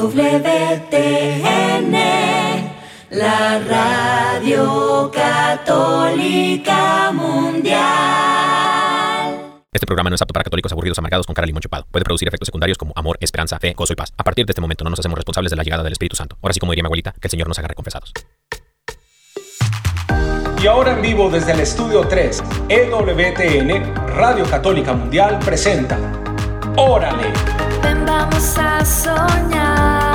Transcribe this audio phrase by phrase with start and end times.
[0.00, 1.92] EWTN,
[3.10, 7.80] la radio católica mundial.
[9.70, 11.86] Este programa no es apto para católicos aburridos amargados con cara limón chupado.
[11.90, 14.14] Puede producir efectos secundarios como amor, esperanza, fe, gozo y paz.
[14.16, 16.38] A partir de este momento no nos hacemos responsables de la llegada del Espíritu Santo.
[16.40, 18.14] Ahora sí, como diría mi abuelita, que el Señor nos haga confesados.
[20.62, 25.98] Y ahora en vivo desde el estudio 3, EWTN, Radio Católica Mundial presenta
[26.76, 27.32] Órale.
[28.10, 30.09] Vamos a soñar,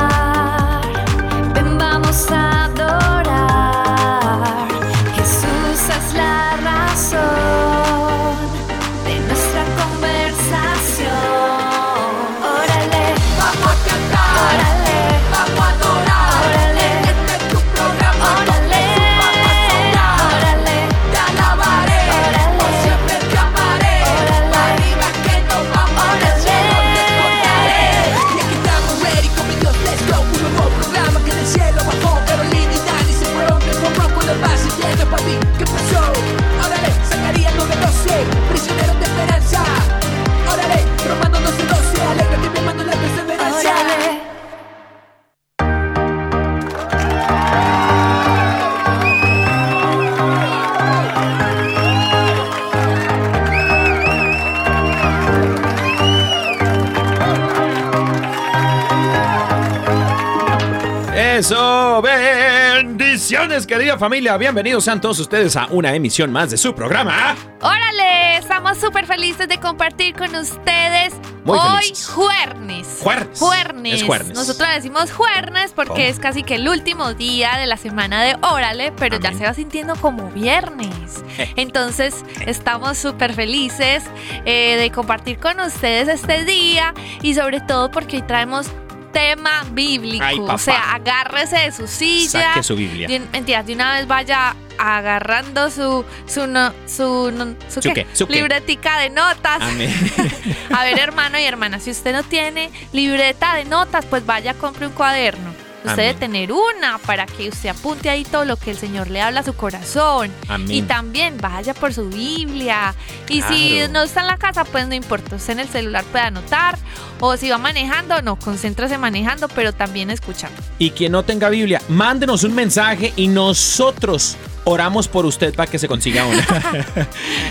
[61.36, 67.36] Eso, bendiciones querida familia, bienvenidos sean todos ustedes a una emisión más de su programa.
[67.60, 71.14] Órale, estamos súper felices de compartir con ustedes
[71.44, 73.00] Muy hoy juernes.
[73.02, 73.38] Juernes.
[73.38, 73.94] Juernes.
[73.96, 74.34] Es juernes.
[74.34, 78.94] Nosotros decimos juernes porque es casi que el último día de la semana de Órale,
[78.94, 81.22] pero ya se va sintiendo como viernes.
[81.38, 81.52] Eh.
[81.58, 84.06] Entonces, estamos súper felices
[84.46, 88.72] eh, de compartir con ustedes este día y sobre todo porque hoy traemos
[89.16, 90.26] tema bíblico.
[90.26, 92.50] Ay, o sea, agárrese de su silla.
[92.50, 93.08] Saque su Biblia.
[93.08, 97.94] De, mentira, de una vez vaya agarrando su su no, su, no- su, ¿Su qué?
[97.94, 98.08] qué?
[98.12, 98.34] ¿Su qué?
[98.34, 99.62] libretica de notas.
[100.78, 104.86] A ver, hermano y hermana, si usted no tiene libreta de notas, pues vaya compre
[104.88, 105.55] un cuaderno.
[105.86, 109.22] Usted debe tener una para que usted apunte ahí todo lo que el Señor le
[109.22, 110.32] habla a su corazón.
[110.48, 110.72] Amén.
[110.72, 112.96] Y también vaya por su Biblia.
[113.30, 115.36] Y si no está en la casa, pues no importa.
[115.36, 116.78] Usted en el celular puede anotar.
[117.20, 120.62] O si va manejando, no, concéntrese manejando, pero también escuchando.
[120.80, 125.80] Y quien no tenga Biblia, mándenos un mensaje y nosotros oramos por usted para que
[125.80, 126.46] se consiga una.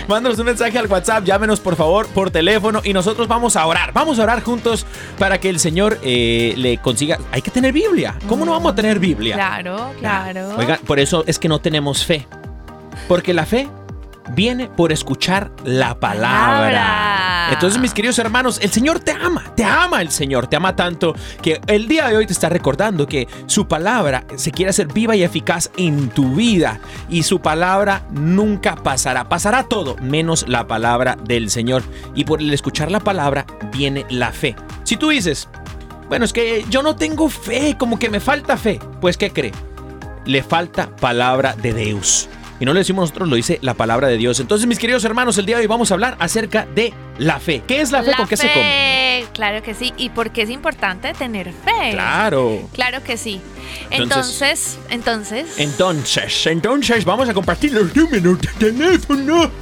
[0.07, 3.91] mándenos un mensaje al WhatsApp, llámenos por favor por teléfono y nosotros vamos a orar.
[3.93, 4.85] Vamos a orar juntos
[5.17, 7.17] para que el Señor eh, le consiga.
[7.31, 8.15] Hay que tener Biblia.
[8.27, 9.35] ¿Cómo no vamos a tener Biblia?
[9.35, 10.55] Claro, claro.
[10.57, 12.27] Oigan, por eso es que no tenemos fe.
[13.07, 13.67] Porque la fe
[14.29, 17.49] viene por escuchar la palabra.
[17.51, 21.13] Entonces, mis queridos hermanos, el Señor te ama, te ama el Señor, te ama tanto
[21.41, 25.15] que el día de hoy te está recordando que su palabra se quiere hacer viva
[25.15, 29.29] y eficaz en tu vida y su palabra nunca pasará.
[29.29, 31.83] Pasará todo menos la palabra del Señor.
[32.15, 34.55] Y por el escuchar la palabra viene la fe.
[34.83, 35.47] Si tú dices,
[36.09, 39.51] bueno, es que yo no tengo fe, como que me falta fe, pues ¿qué cree?
[40.25, 42.27] le falta palabra de Dios.
[42.59, 44.39] Y no lo decimos nosotros, lo dice la palabra de Dios.
[44.39, 47.63] Entonces, mis queridos hermanos, el día de hoy vamos a hablar acerca de la fe.
[47.67, 48.11] ¿Qué es la fe?
[48.17, 49.25] ¿Con qué se come?
[49.33, 49.93] Claro que sí.
[49.97, 51.91] ¿Y por qué es importante tener fe?
[51.91, 52.67] Claro.
[52.73, 53.41] Claro que sí.
[53.89, 59.51] Entonces- Entonces, entonces, Entonces, entonces vamos a compartir los números de teléfono.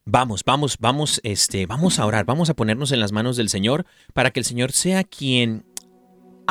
[0.05, 3.85] vamos, vamos, vamos, este, vamos a orar, vamos a ponernos en las manos del Señor
[4.13, 5.65] para que el Señor sea quien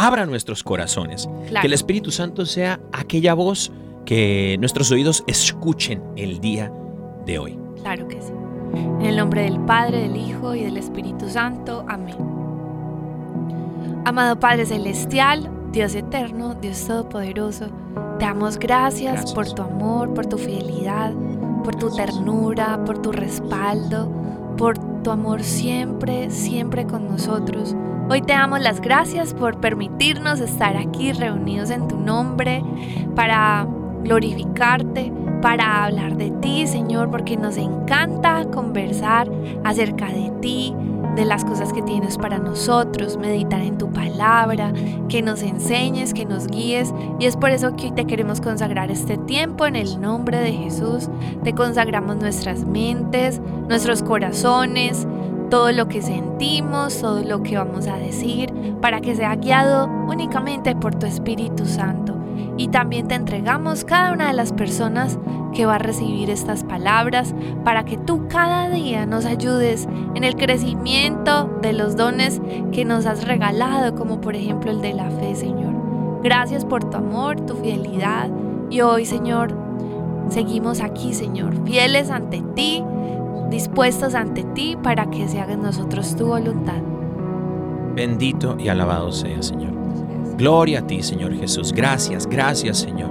[0.06, 1.60] abra nuestros corazones, Claro.
[1.62, 3.72] que el Espíritu Santo sea aquella voz
[4.04, 6.72] que nuestros oídos escuchen el día
[7.26, 7.58] de hoy.
[7.82, 8.32] Claro que sí.
[9.00, 11.84] En el nombre del Padre, del Hijo y del Espíritu Santo.
[11.88, 12.16] Amén.
[14.04, 17.66] Amado Padre Celestial, Dios eterno, Dios Todopoderoso,
[18.18, 19.34] te damos gracias, Gracias.
[19.34, 21.12] por tu amor, por tu fidelidad,
[21.64, 24.10] por tu ternura, por tu respaldo,
[24.58, 27.74] por tu amor siempre, siempre con nosotros.
[28.10, 32.62] Hoy te damos las gracias por permitirnos estar aquí reunidos en tu nombre
[33.14, 33.66] para
[34.02, 39.30] glorificarte, para hablar de ti, Señor, porque nos encanta conversar
[39.64, 40.74] acerca de ti,
[41.14, 44.72] de las cosas que tienes para nosotros, meditar en tu palabra,
[45.08, 46.92] que nos enseñes, que nos guíes.
[47.18, 50.52] Y es por eso que hoy te queremos consagrar este tiempo en el nombre de
[50.52, 51.08] Jesús.
[51.44, 55.06] Te consagramos nuestras mentes, nuestros corazones,
[55.50, 60.76] todo lo que sentimos, todo lo que vamos a decir, para que sea guiado únicamente
[60.76, 62.17] por tu Espíritu Santo.
[62.56, 65.18] Y también te entregamos cada una de las personas
[65.54, 70.36] que va a recibir estas palabras para que tú cada día nos ayudes en el
[70.36, 72.40] crecimiento de los dones
[72.72, 75.74] que nos has regalado, como por ejemplo el de la fe, Señor.
[76.22, 78.28] Gracias por tu amor, tu fidelidad.
[78.70, 79.56] Y hoy, Señor,
[80.28, 82.82] seguimos aquí, Señor, fieles ante ti,
[83.50, 86.82] dispuestos ante ti para que se haga en nosotros tu voluntad.
[87.94, 89.77] Bendito y alabado sea, Señor.
[90.38, 91.72] Gloria a ti, Señor Jesús.
[91.72, 93.10] Gracias, gracias, Señor.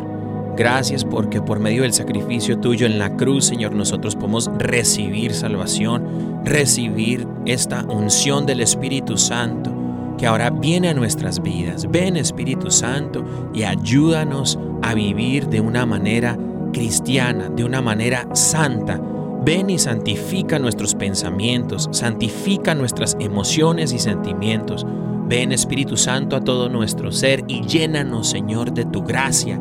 [0.56, 6.42] Gracias porque por medio del sacrificio tuyo en la cruz, Señor, nosotros podemos recibir salvación,
[6.46, 9.72] recibir esta unción del Espíritu Santo
[10.18, 11.92] que ahora viene a nuestras vidas.
[11.92, 16.38] Ven, Espíritu Santo, y ayúdanos a vivir de una manera
[16.72, 19.02] cristiana, de una manera santa.
[19.46, 24.86] Ven y santifica nuestros pensamientos, santifica nuestras emociones y sentimientos.
[25.28, 29.60] Ven Espíritu Santo a todo nuestro ser y llénanos, Señor, de tu gracia.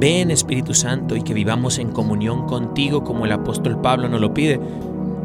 [0.00, 4.32] Ven Espíritu Santo y que vivamos en comunión contigo como el apóstol Pablo nos lo
[4.32, 4.58] pide.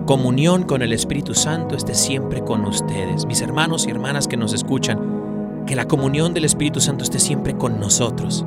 [0.05, 3.25] Comunión con el Espíritu Santo esté siempre con ustedes.
[3.25, 7.55] Mis hermanos y hermanas que nos escuchan, que la comunión del Espíritu Santo esté siempre
[7.55, 8.45] con nosotros.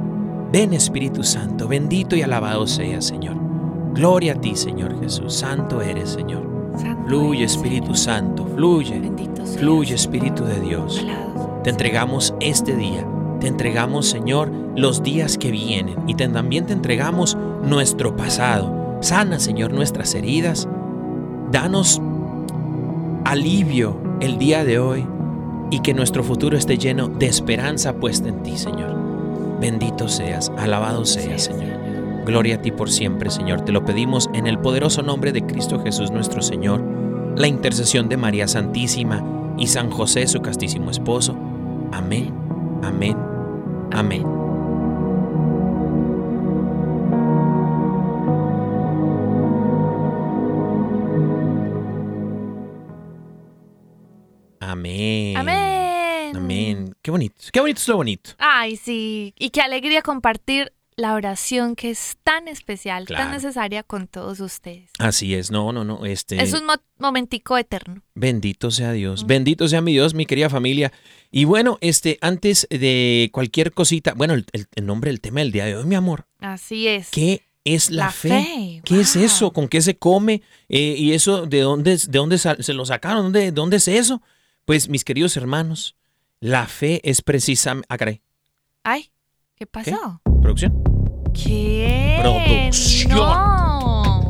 [0.52, 3.37] Ven Espíritu Santo, bendito y alabado sea, Señor.
[3.94, 5.34] Gloria a ti, Señor Jesús.
[5.34, 6.60] Santo eres, Señor.
[7.06, 7.94] Fluye, Espíritu.
[7.94, 9.00] Santo, fluye.
[9.58, 11.05] Fluye, Espíritu de Dios.
[11.64, 13.06] Te entregamos este día.
[13.40, 15.96] Te entregamos, Señor, los días que vienen.
[16.06, 18.99] Y te- también te entregamos nuestro pasado.
[19.00, 20.68] Sana, Señor, nuestras heridas.
[21.50, 22.00] Danos
[23.25, 25.06] alivio el día de hoy
[25.71, 28.95] y que nuestro futuro esté lleno de esperanza puesta en ti, Señor.
[29.61, 31.60] Bendito seas, alabado seas, Señor.
[32.25, 33.65] Gloria a ti por siempre, Señor.
[33.65, 36.83] Te lo pedimos en el poderoso nombre de Cristo Jesús nuestro Señor,
[37.37, 41.37] la intercesión de María Santísima y San José, su castísimo esposo.
[41.93, 42.33] Amén,
[42.83, 43.17] amén,
[43.93, 44.41] amén.
[54.61, 55.37] Amén.
[55.37, 56.37] Amén.
[56.37, 56.95] Amén.
[57.03, 57.35] Qué bonito.
[57.53, 58.31] Qué bonito es lo bonito.
[58.39, 59.35] Ay, sí.
[59.39, 63.25] Y qué alegría compartir la oración que es tan especial, Claro.
[63.25, 64.90] tan necesaria con todos ustedes.
[64.99, 65.50] Así es.
[65.50, 66.04] No, no, no.
[66.07, 66.42] Este.
[66.42, 68.02] Es un mo- momentico eterno.
[68.14, 69.26] Bendito sea Dios, Mm.
[69.26, 70.92] bendito sea mi Dios, mi querida familia.
[71.30, 74.47] Y bueno, este, antes de cualquier cosita, bueno, el,
[74.87, 77.09] nombre del tema del día de hoy, mi amor, Así es.
[77.11, 78.28] ¿qué es la, La fe?
[78.28, 79.52] fe, ¿Qué es eso?
[79.52, 80.42] ¿Con qué se come?
[80.69, 83.25] Eh, ¿Y eso de dónde, de dónde se lo sacaron?
[83.25, 84.23] ¿Dónde, de ¿Dónde es eso?
[84.64, 85.97] Pues, mis queridos hermanos,
[86.40, 87.87] la fe es precisamente...
[87.90, 88.21] Ah, caray,
[88.83, 89.11] Ay,
[89.61, 90.23] ¿qué pasó?
[90.40, 90.73] producción.
[91.35, 92.17] ¿Qué?
[92.23, 93.14] Producción.
[93.14, 94.23] No.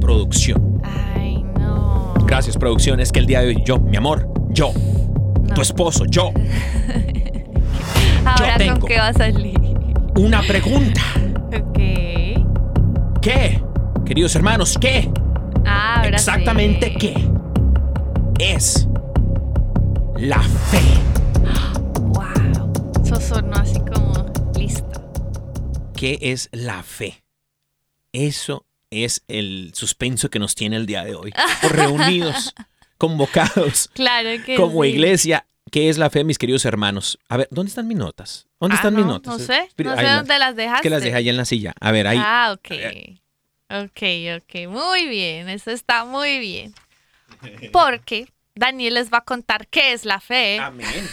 [0.00, 0.82] Producción.
[0.82, 2.14] Ay, no.
[2.26, 2.98] Gracias, producción.
[2.98, 4.72] Es que el día de hoy, yo, mi amor, yo,
[5.40, 5.54] No.
[5.54, 6.32] tu esposo, yo,
[8.24, 8.80] Ahora tengo.
[8.80, 9.56] con qué va a salir.
[10.16, 11.00] una pregunta.
[11.56, 11.78] Ok.
[13.22, 13.62] ¿Qué?
[14.04, 15.08] Queridos hermanos, ¿qué?
[15.64, 16.96] Ah, ahora Exactamente sí.
[16.98, 17.14] qué
[18.40, 18.88] es
[20.16, 20.80] la fe.
[22.00, 22.24] Wow.
[23.04, 23.99] Eso sonó así como.
[26.00, 27.22] ¿Qué es la fe?
[28.12, 31.32] Eso es el suspenso que nos tiene el día de hoy.
[31.70, 32.54] Reunidos,
[32.98, 34.88] convocados Claro que como sí.
[34.90, 35.46] iglesia.
[35.70, 37.18] ¿Qué es la fe, mis queridos hermanos?
[37.28, 38.48] A ver, ¿dónde están mis notas?
[38.58, 39.38] ¿Dónde Ah, están no, mis notas?
[39.38, 40.82] No sé, Espera, no sé ahí dónde las Es dejaste.
[40.82, 41.74] que las dejé allá en la silla.
[41.80, 42.18] A ver, ahí.
[42.20, 42.70] Ah, ok.
[43.84, 44.02] Ok,
[44.38, 44.68] ok.
[44.68, 45.48] Muy bien.
[45.48, 46.74] Eso está muy bien.
[47.72, 48.26] Porque
[48.56, 50.58] Daniel les va a contar qué es la fe.
[50.58, 51.08] Amén.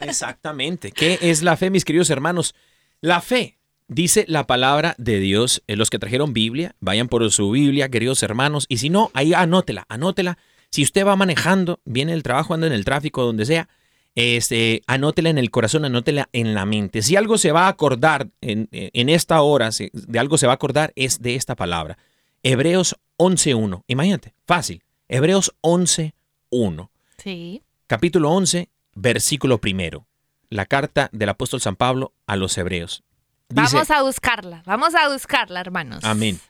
[0.00, 0.92] Exactamente.
[0.92, 2.54] ¿Qué es la fe, mis queridos hermanos?
[3.00, 3.56] La fe,
[3.88, 5.62] dice la palabra de Dios.
[5.66, 8.66] Eh, Los que trajeron Biblia, vayan por su Biblia, queridos hermanos.
[8.68, 10.38] Y si no, ahí anótela, anótela.
[10.70, 13.68] Si usted va manejando, viene del trabajo, anda en el tráfico, donde sea,
[14.16, 17.02] este, anótela en el corazón, anótela en la mente.
[17.02, 20.52] Si algo se va a acordar en, en esta hora, si de algo se va
[20.52, 21.98] a acordar, es de esta palabra.
[22.42, 23.82] Hebreos 11.1.
[23.86, 24.82] Imagínate, fácil.
[25.08, 27.62] Hebreos 11.1 Sí.
[27.86, 30.06] capítulo 11, versículo primero.
[30.50, 33.02] La carta del apóstol San Pablo a los hebreos.
[33.48, 34.62] Dice, Vamos a buscarla.
[34.66, 36.04] Vamos a buscarla, hermanos.
[36.04, 36.40] amén.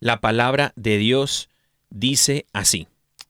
[0.00, 1.48] La palabra de Dios
[1.90, 2.86] dice así.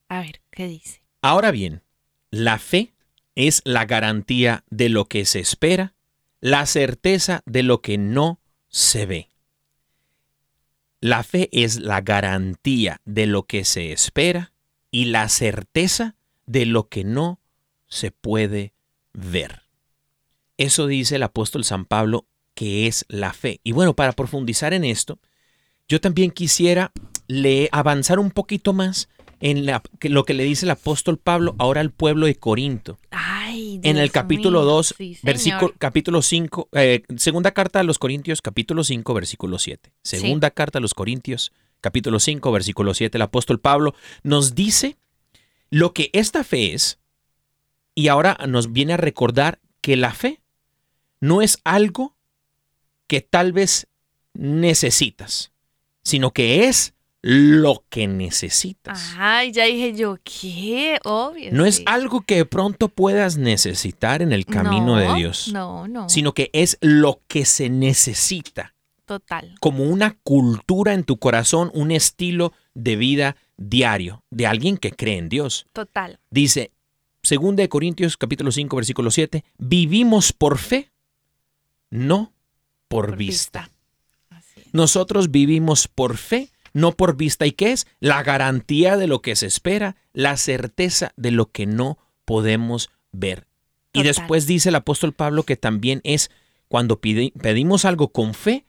[0.09, 1.01] A ver, ¿qué dice?
[1.21, 1.81] Ahora bien,
[2.29, 2.93] la fe
[3.35, 5.93] es la garantía de lo que se espera,
[6.41, 9.29] la certeza de lo que no se ve.
[10.99, 14.51] La fe es la garantía de lo que se espera
[14.91, 17.39] y la certeza de lo que no
[17.87, 18.73] se puede
[19.13, 19.63] ver.
[20.57, 22.25] Eso dice el apóstol San Pablo
[22.57, 23.59] que es la fe.
[23.63, 25.19] Y bueno, para profundizar en esto,
[25.87, 26.91] yo también quisiera
[27.27, 29.09] le avanzar un poquito más
[29.41, 32.97] en la- que lo que le dice el apóstol Pablo ahora al pueblo de Corinto.
[33.11, 34.69] Ay, En el capítulo mío.
[34.71, 39.91] 2, Sí, versículo, capítulo 5, eh, segunda carta a los Corintios, capítulo 5, versículo 7.
[40.01, 43.19] Segunda carta a los Corintios, capítulo 5, versículo 7.
[43.19, 44.97] El apóstol Pablo nos dice
[45.69, 46.97] lo que esta fe es
[47.93, 50.41] y ahora nos viene a recordar que la fe
[51.21, 52.16] no es algo
[53.07, 53.87] que tal vez
[54.33, 55.51] necesitas,
[56.03, 59.13] sino que es lo que necesitas.
[59.17, 60.99] Ay, ya dije yo, ¿qué?
[61.03, 61.49] Obvio.
[61.51, 65.87] No es algo que de pronto puedas necesitar en el camino No, de Dios, No,
[65.87, 66.07] no.
[66.09, 69.55] sino que es lo que se necesita, Total.
[69.59, 75.17] como una cultura en tu corazón, un estilo de vida diario de alguien que cree
[75.17, 75.65] en Dios.
[75.73, 76.19] Total.
[76.29, 76.71] Dice,
[77.27, 80.91] 2 de Corintios capítulo 5 versículo 7, vivimos por fe,
[81.89, 82.31] no
[82.87, 83.71] por, Por vista.
[84.73, 87.45] Nosotros vivimos por fe, no por vista.
[87.45, 87.87] ¿Y qué es?
[87.99, 93.47] La garantía de lo que se espera, la certeza de lo que no podemos ver.
[93.93, 96.29] Y después dice el apóstol Pablo que también es
[96.67, 98.65] cuando pide- pedimos algo con fe,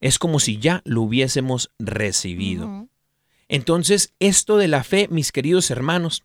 [0.00, 2.88] es como si ya lo hubiésemos recibido.
[3.48, 6.24] Entonces, esto de la fe, mis queridos hermanos,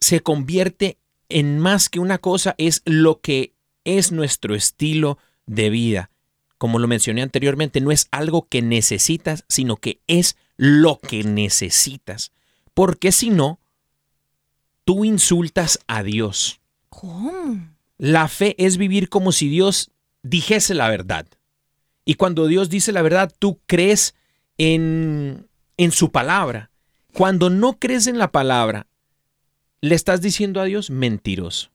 [0.00, 0.96] se convierte
[1.28, 3.52] en más que una cosa, es lo que
[3.84, 6.10] es nuestro estilo de vida.
[6.64, 12.32] Como lo mencioné anteriormente, no es algo que necesitas, sino que es lo que necesitas.
[12.72, 13.60] Porque si no,
[14.86, 16.62] tú insultas a Dios.
[16.88, 17.68] ¿Cómo?
[17.98, 19.90] La fe es vivir como si Dios
[20.22, 21.26] dijese la verdad.
[22.06, 24.14] Y cuando Dios dice la verdad, tú crees
[24.56, 26.70] en, en su palabra.
[27.12, 28.86] Cuando no crees en la palabra,
[29.82, 31.72] le estás diciendo a Dios mentiroso.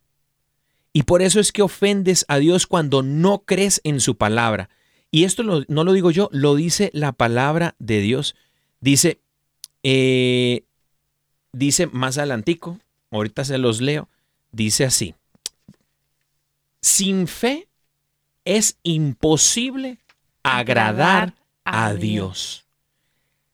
[0.94, 4.72] Y por eso es que ofendes a Dios cuando no crees en su palabra.
[5.12, 8.36] Y esto lo- no lo digo yo, lo dice la palabra de Dios.
[8.80, 9.20] Dice,
[9.84, 10.64] eh,
[11.52, 12.80] dice más adelantico,
[13.12, 14.08] ahorita se los leo,
[14.52, 15.16] dice así.
[16.82, 17.68] Sin fe
[18.46, 19.98] es imposible
[20.44, 21.34] agradar
[21.66, 22.66] a Dios.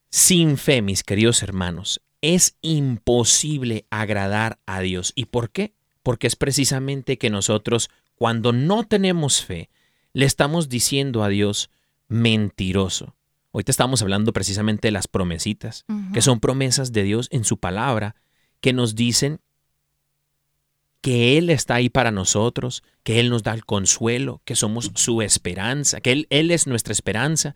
[0.10, 5.12] Sin fe, mis queridos hermanos, es imposible agradar a Dios.
[5.16, 5.74] ¿Y por qué?
[6.04, 9.70] Porque es precisamente que nosotros, cuando no tenemos fe,
[10.16, 11.70] le estamos diciendo a Dios
[12.08, 13.16] mentiroso.
[13.52, 18.16] Ahorita estamos hablando precisamente de las promesitas, que son promesas de Dios en su palabra,
[18.62, 19.42] que nos dicen
[21.02, 25.22] que Él está ahí para nosotros, que Él nos da el consuelo, que somos su
[25.22, 27.54] esperanza, que Él, Él es nuestra esperanza,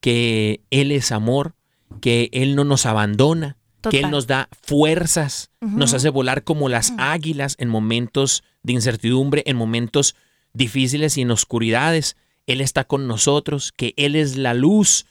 [0.00, 1.54] que Él es amor,
[2.00, 3.58] que Él no nos abandona,
[3.90, 9.42] que Él nos da fuerzas, nos hace volar como las águilas en momentos de incertidumbre,
[9.44, 10.16] en momentos
[10.52, 12.16] difíciles y en oscuridades.
[12.46, 15.06] Él está con nosotros, que Él es la luz,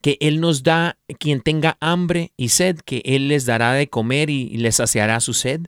[0.00, 4.30] que Él nos da, quien tenga hambre y sed, que Él les dará de comer
[4.30, 5.66] y, y les saciará su sed,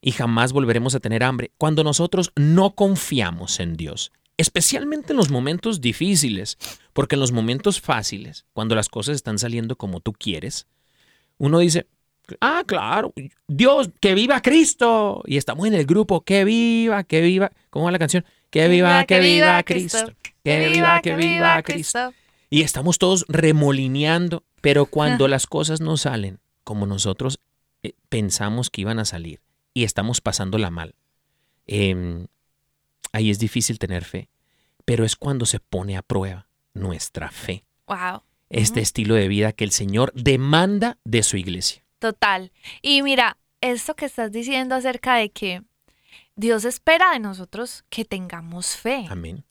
[0.00, 1.50] y jamás volveremos a tener hambre.
[1.58, 6.58] Cuando nosotros no confiamos en Dios, especialmente en los momentos difíciles,
[6.92, 10.66] porque en los momentos fáciles, cuando las cosas están saliendo como tú quieres,
[11.38, 11.86] uno dice,
[12.40, 13.12] ah, claro,
[13.48, 15.22] Dios, que viva Cristo.
[15.26, 18.24] Y estamos en el grupo, que viva, que viva, ¿cómo va la canción?
[18.50, 20.12] Que viva, que viva Cristo.
[20.44, 22.12] Que viva, que viva Cristo.
[22.48, 27.40] Y estamos todos remolineando, pero cuando las cosas no salen como nosotros
[27.82, 29.40] eh, pensamos que iban a salir
[29.74, 30.94] y estamos pasándola mal,
[31.66, 32.26] em,
[33.12, 34.28] ahí es difícil tener fe,
[34.84, 38.22] pero es cuando se pone a prueba nuestra fe, Wow.
[38.50, 41.82] este estilo de vida que el Señor demanda de su iglesia.
[41.98, 42.52] Total.
[42.82, 45.62] Y mira, esto que estás diciendo acerca de que
[46.34, 49.06] Dios espera de nosotros que tengamos fe.
[49.08, 49.44] Amén.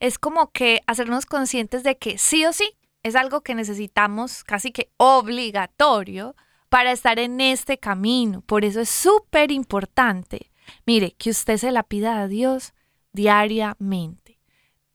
[0.00, 4.72] Es como que hacernos conscientes de que sí o sí es algo que necesitamos casi
[4.72, 6.34] que obligatorio
[6.68, 8.42] para estar en este camino.
[8.42, 10.50] Por eso es súper importante.
[10.84, 12.74] Mire, que usted se la pida a Dios
[13.12, 14.38] diariamente.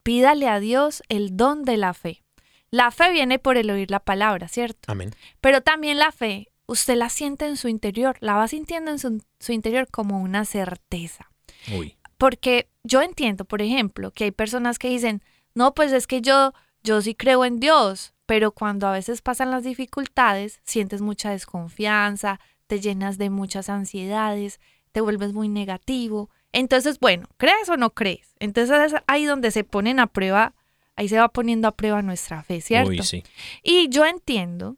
[0.04, 2.24] Pídale a Dios el don de la fe.
[2.70, 4.92] La fe viene por el oír la palabra, ¿cierto?
[4.92, 5.12] Amén.
[5.42, 9.24] Pero también la fe, usted la siente en su interior, la va sintiendo en su,
[9.40, 11.30] su interior como una certeza.
[11.76, 11.98] Uy.
[12.18, 15.22] Porque yo entiendo, por ejemplo, que hay personas que dicen,
[15.56, 16.54] no, pues es que yo,
[16.84, 22.40] yo sí creo en Dios, pero cuando a veces pasan las dificultades, sientes mucha desconfianza,
[22.68, 24.60] te llenas de muchas ansiedades,
[24.92, 26.30] te vuelves muy negativo.
[26.52, 28.36] Entonces, bueno, ¿crees o no crees?
[28.40, 30.54] Entonces es ahí donde se ponen a prueba,
[30.96, 32.90] ahí se va poniendo a prueba nuestra fe, ¿cierto?
[32.90, 33.24] Uy, sí.
[33.64, 34.78] Y yo entiendo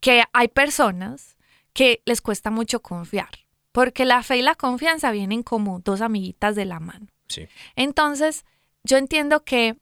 [0.00, 1.36] que hay personas
[1.72, 3.30] que les cuesta mucho confiar,
[3.72, 7.06] porque la fe y la confianza vienen como dos amiguitas de la mano.
[7.28, 7.46] Sí.
[7.76, 8.44] Entonces,
[8.82, 9.76] yo entiendo que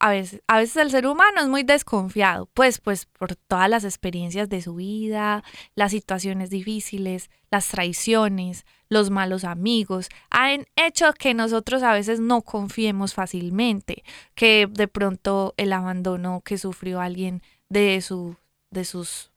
[0.00, 3.84] a veces, a veces el ser humano es muy desconfiado, pues, pues por todas las
[3.84, 5.42] experiencias de su vida,
[5.74, 12.42] las situaciones difíciles, las traiciones, los malos amigos, han hecho que nosotros a veces no
[12.42, 14.04] confiemos fácilmente,
[14.34, 18.36] que de pronto el abandono que sufrió alguien de su,
[18.70, 19.27] de sus,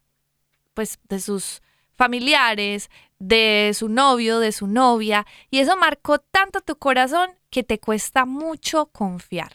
[0.81, 1.61] pues, de sus
[1.93, 2.89] familiares,
[3.19, 8.25] de su novio, de su novia, y eso marcó tanto tu corazón que te cuesta
[8.25, 9.53] mucho confiar.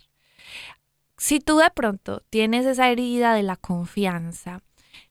[1.17, 4.63] Si tú de pronto tienes esa herida de la confianza,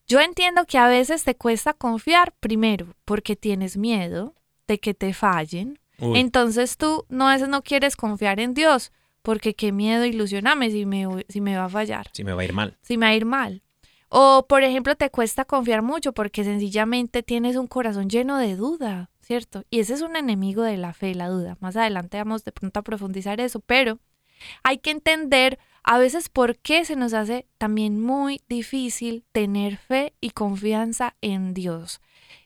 [0.06, 4.34] yo entiendo que a veces te cuesta confiar primero porque tienes miedo
[4.66, 5.78] de que te fallen.
[5.98, 6.18] Uy.
[6.18, 10.86] Entonces tú no a veces no quieres confiar en Dios porque qué miedo ilusionarme si
[10.86, 12.78] me, si me va a fallar Sí me va a ir mal.
[12.80, 13.62] si me va a ir mal.
[14.18, 19.10] O, por ejemplo, te cuesta confiar mucho porque sencillamente tienes un corazón lleno de duda,
[19.20, 19.64] ¿cierto?
[19.68, 21.58] Y ese es un enemigo de la fe, la duda.
[21.60, 23.98] Más adelante vamos de pronto a profundizar eso, pero
[24.62, 30.14] hay que entender a veces por qué se nos hace también muy difícil tener fe
[30.22, 32.00] y confianza en Dios.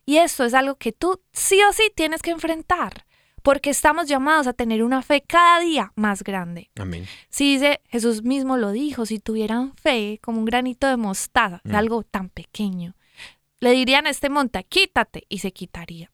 [0.05, 3.07] Y esto es algo que tú sí o sí tienes que enfrentar,
[3.43, 6.71] porque estamos llamados a tener una fe cada día más grande.
[6.79, 7.07] Amén.
[7.29, 11.75] Si dice, Jesús mismo lo dijo, si tuvieran fe como un granito de mostaza, Mm.
[11.75, 12.95] algo tan pequeño,
[13.61, 16.11] le dirían a este monte, quítate, y se quitaría.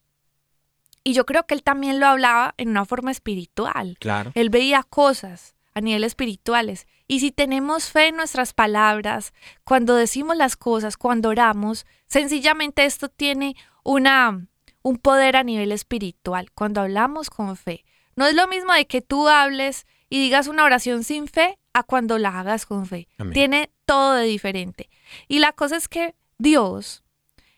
[1.03, 3.95] Y yo creo que él también lo hablaba en una forma espiritual.
[3.99, 4.31] Claro.
[4.35, 6.87] Él veía cosas a nivel espirituales.
[7.07, 9.31] Y si tenemos fe en nuestras palabras,
[9.63, 14.47] cuando decimos las cosas, cuando oramos, sencillamente esto tiene una,
[14.87, 16.49] un poder a nivel espiritual.
[16.53, 17.83] Cuando hablamos con fe.
[18.15, 21.83] No es lo mismo de que tú hables y digas una oración sin fe a
[21.83, 23.09] cuando la hagas con fe.
[23.17, 23.33] Amén.
[23.33, 24.89] Tiene todo de diferente.
[25.27, 27.03] Y la cosa es que Dios,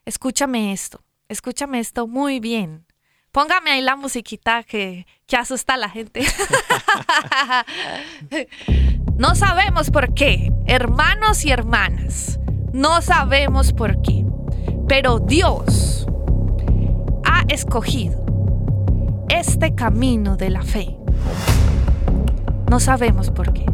[0.06, 2.88] escúchame esto, escúchame esto muy bien.
[3.32, 6.22] Póngame ahí la musiquita que, que asusta a la gente.
[9.18, 12.40] no sabemos por qué, hermanos y hermanas,
[12.74, 14.26] no sabemos por qué,
[14.88, 15.89] pero Dios
[17.50, 18.24] escogido
[19.30, 20.96] este camino de la fe.
[22.70, 23.66] No sabemos por qué,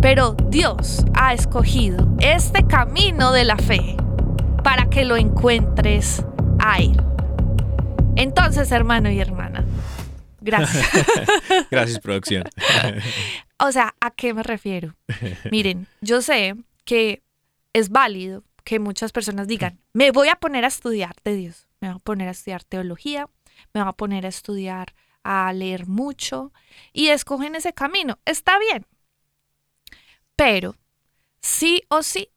[0.00, 3.96] pero Dios ha escogido este camino de la fe
[4.64, 6.24] para que lo encuentres
[6.58, 7.00] a Él.
[8.16, 9.64] Entonces, hermano y hermana,
[10.40, 10.86] gracias.
[11.70, 12.44] Gracias, producción.
[13.58, 14.94] O sea, ¿a qué me refiero?
[15.50, 16.54] Miren, yo sé
[16.84, 17.22] que
[17.72, 21.88] es válido que muchas personas digan, me voy a poner a estudiar de Dios, me
[21.88, 23.28] voy a poner a estudiar teología,
[23.74, 26.52] me voy a poner a estudiar, a leer mucho
[26.92, 28.18] y escogen ese camino.
[28.24, 28.86] Está bien.
[30.36, 30.76] Pero
[31.40, 32.28] sí o sí,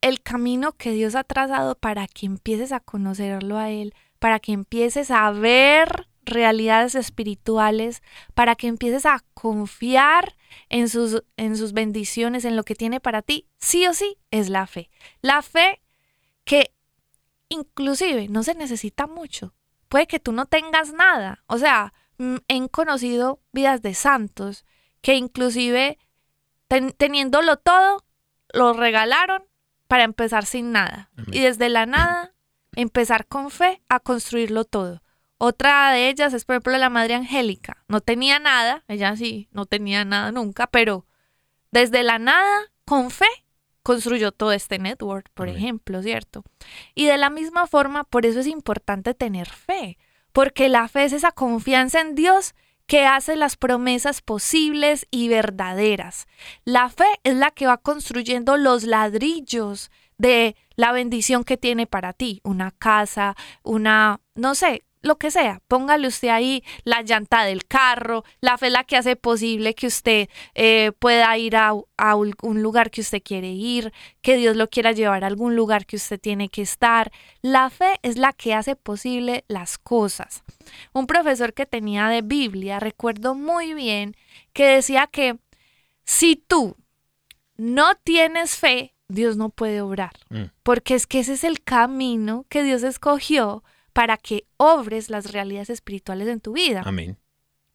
[0.00, 4.52] el camino que Dios ha trazado para que empieces a conocerlo a Él, para que
[4.52, 8.02] empieces a ver realidades espirituales,
[8.34, 10.36] para que empieces a confiar
[10.68, 14.48] en sus, en sus bendiciones, en lo que tiene para ti, sí o sí es
[14.48, 14.90] la fe.
[15.20, 15.80] La fe
[16.44, 16.72] que
[17.48, 19.54] inclusive no se necesita mucho.
[19.88, 21.42] Puede que tú no tengas nada.
[21.46, 24.64] O sea, mm, he conocido vidas de santos
[25.00, 25.98] que inclusive
[26.68, 28.04] ten- teniéndolo todo,
[28.52, 29.44] lo regalaron
[29.86, 31.10] para empezar sin nada.
[31.32, 32.34] Y desde la nada,
[32.74, 35.02] empezar con fe a construirlo todo.
[35.38, 37.84] Otra de ellas es, por ejemplo, la Madre Angélica.
[37.86, 41.06] No tenía nada, ella sí, no tenía nada nunca, pero
[41.70, 43.26] desde la nada, con fe,
[43.82, 46.42] construyó todo este network, por ejemplo, ¿cierto?
[46.94, 49.96] Y de la misma forma, por eso es importante tener fe,
[50.32, 52.54] porque la fe es esa confianza en Dios
[52.86, 56.26] que hace las promesas posibles y verdaderas.
[56.64, 62.12] La fe es la que va construyendo los ladrillos de la bendición que tiene para
[62.12, 67.66] ti, una casa, una, no sé, lo que sea, póngale usted ahí la llanta del
[67.66, 72.16] carro, la fe es la que hace posible que usted eh, pueda ir a, a
[72.16, 75.96] un lugar que usted quiere ir, que Dios lo quiera llevar a algún lugar que
[75.96, 77.12] usted tiene que estar.
[77.42, 80.42] La fe es la que hace posible las cosas.
[80.92, 84.14] Un profesor que tenía de Biblia, recuerdo muy bien,
[84.52, 85.38] que decía que
[86.04, 86.76] si tú
[87.56, 90.12] no tienes fe, Dios no puede obrar.
[90.30, 90.44] Mm.
[90.62, 93.64] Porque es que ese es el camino que Dios escogió
[93.98, 96.82] para que obres las realidades espirituales en tu vida.
[96.86, 97.18] Amén.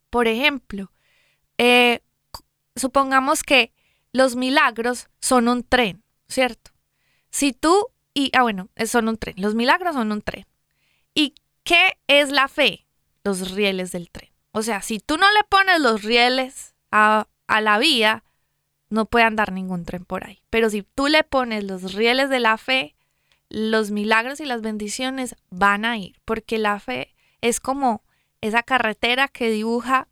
[0.08, 0.90] Por ejemplo,
[1.58, 2.00] eh,
[2.74, 3.74] supongamos que
[4.10, 6.70] los milagros son un tren, ¿cierto?
[7.28, 10.46] Si tú, y, ah bueno, son un tren, los milagros son un tren.
[11.12, 12.86] ¿Y qué es la fe?
[13.22, 14.30] Los rieles del tren.
[14.52, 18.24] O sea, si tú no le pones los rieles a, a la vía,
[18.88, 20.40] no puede andar ningún tren por ahí.
[20.48, 22.96] Pero si tú le pones los rieles de la fe,
[23.54, 28.02] los milagros y las bendiciones van a ir, porque la fe es como
[28.40, 30.08] esa carretera que dibuja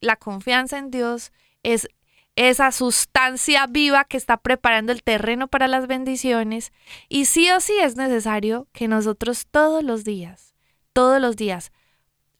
[0.00, 1.30] la confianza en Dios,
[1.62, 1.88] es
[2.34, 6.72] esa sustancia viva que está preparando el terreno para las bendiciones.
[7.08, 10.56] Y sí o sí es necesario que nosotros todos los días,
[10.92, 11.70] todos los días,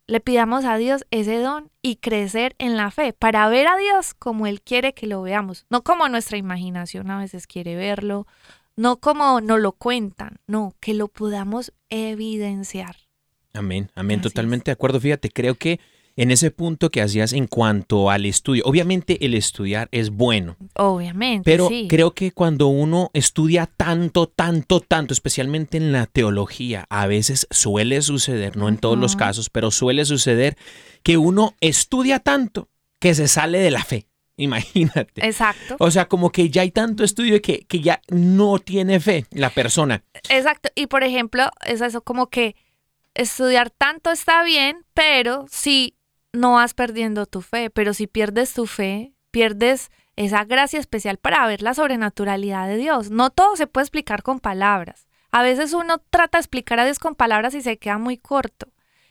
[0.08, 4.14] le pidamos a Dios ese don y crecer en la fe para ver a Dios
[4.14, 8.26] como Él quiere que lo veamos, no como nuestra imaginación a veces quiere verlo,
[8.80, 12.96] no como nos lo cuentan, no, que lo podamos evidenciar.
[13.52, 14.32] Amén, amén, Así es.
[14.32, 14.98] totalmente de acuerdo.
[14.98, 15.80] Fíjate, creo que
[16.16, 21.42] en ese punto que hacías en cuanto al estudio, obviamente el estudiar es bueno, Obviamente,
[21.44, 21.88] pero sí.
[21.90, 28.00] creo que cuando uno estudia tanto, tanto, tanto, especialmente en la teología, a veces suele
[28.00, 30.56] suceder, no en todos los casos, pero suele suceder
[31.02, 34.09] que uno estudia tanto que se sale de la fe.
[34.44, 35.26] Imagínate.
[35.26, 35.76] Exacto.
[35.78, 39.50] O sea, como que ya hay tanto estudio que, que ya no tiene fe la
[39.50, 40.02] persona.
[40.28, 40.68] Exacto.
[40.74, 42.56] Y por ejemplo, es eso como que
[43.14, 45.96] estudiar tanto está bien, pero si
[46.32, 51.46] no vas perdiendo tu fe, pero si pierdes tu fe, pierdes esa gracia especial para
[51.46, 53.10] ver la sobrenaturalidad de Dios.
[53.10, 55.08] No todo se puede explicar con palabras.
[55.32, 58.68] A veces uno trata de explicar a Dios con palabras y se queda muy corto.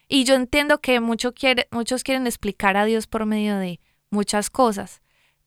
[0.07, 4.49] Y yo entiendo que mucho quiere- muchos quieren explicar a Dios por medio de muchas
[4.49, 5.01] cosas,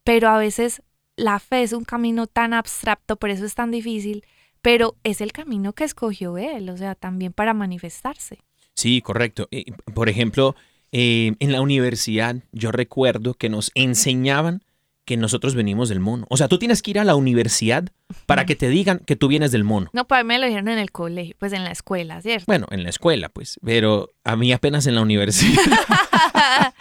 [0.04, 0.82] pero a veces
[1.16, 4.24] la fe es un camino tan abstracto, por eso es tan difícil,
[4.60, 8.38] pero es el camino que escogió Él, o sea, también para manifestarse.
[8.74, 9.48] Sí, correcto.
[9.94, 10.56] Por ejemplo,
[10.92, 14.62] eh, en la universidad yo recuerdo que nos enseñaban
[15.04, 16.26] que nosotros venimos del mono.
[16.30, 17.88] O sea, tú tienes que ir a la universidad
[18.26, 19.90] para que te digan que tú vienes del mono.
[19.92, 22.44] No, pues a mí me lo dijeron en el colegio, pues en la escuela, ¿cierto?
[22.46, 25.60] Bueno, en la escuela, pues, pero a mí apenas en la universidad.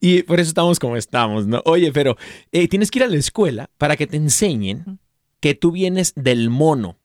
[0.00, 1.62] y por eso estamos como estamos, ¿no?
[1.64, 2.16] Oye, pero
[2.52, 4.98] eh, tienes que ir a la escuela para que te enseñen
[5.40, 6.96] que tú vienes del mono,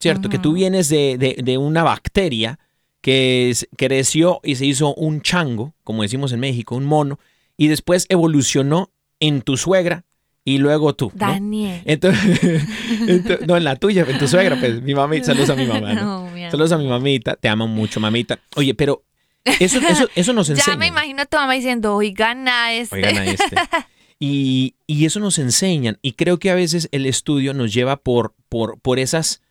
[0.00, 0.28] ¿cierto?
[0.28, 2.58] Que tú vienes de, de- de una bacteria
[3.00, 7.18] que es- creció y se hizo un chango, como decimos en México, un mono,
[7.56, 10.04] y después evolucionó en tu suegra
[10.44, 11.06] y luego tú.
[11.14, 11.26] ¿no?
[11.26, 11.82] Daniel.
[11.84, 12.40] Entonces,
[13.06, 15.94] ento- no, en la tuya, en tu suegra, pues mi mamá, saludos a mi mamá.
[15.94, 16.30] ¿no?
[16.42, 16.50] No.
[16.50, 18.40] Saludos a mi mamita, te amo mucho, mamita.
[18.56, 19.04] Oye, pero
[19.44, 20.66] eso, eso, eso nos enseña.
[20.74, 22.96] Ya me imagino a tu mamá diciendo, oigan a este.
[22.96, 23.56] Oigan a este.
[24.24, 25.98] Y, y eso nos enseñan.
[26.00, 29.42] Y creo que a veces el estudio nos lleva por, por, por, esas,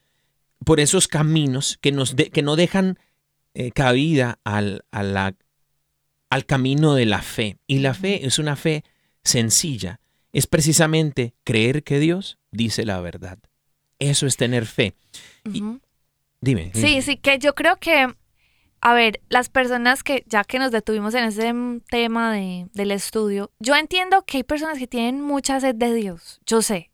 [0.63, 2.97] por esos caminos que, nos de- que no dejan
[3.53, 5.35] eh, cabida al, a la-
[6.29, 7.57] al camino de la fe.
[7.67, 8.85] Y la fe es una fe
[9.25, 9.99] sencilla.
[10.31, 13.39] Es precisamente creer que Dios dice la verdad.
[13.99, 14.93] Eso es tener fe.
[15.51, 15.61] y-.
[16.39, 16.71] Dime.
[16.73, 18.15] Sí, sí, que yo creo que,
[18.81, 21.53] a ver, las personas que, ya que nos detuvimos en ese
[21.89, 26.41] tema de, del estudio, yo entiendo que hay personas que tienen mucha sed de Dios,
[26.45, 26.91] yo sé,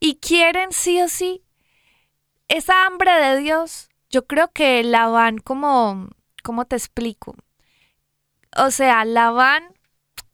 [0.00, 1.42] y quieren sí o sí
[2.48, 6.08] esa hambre de Dios, yo creo que la van como,
[6.42, 7.36] ¿cómo te explico?
[8.56, 9.62] O sea, la van,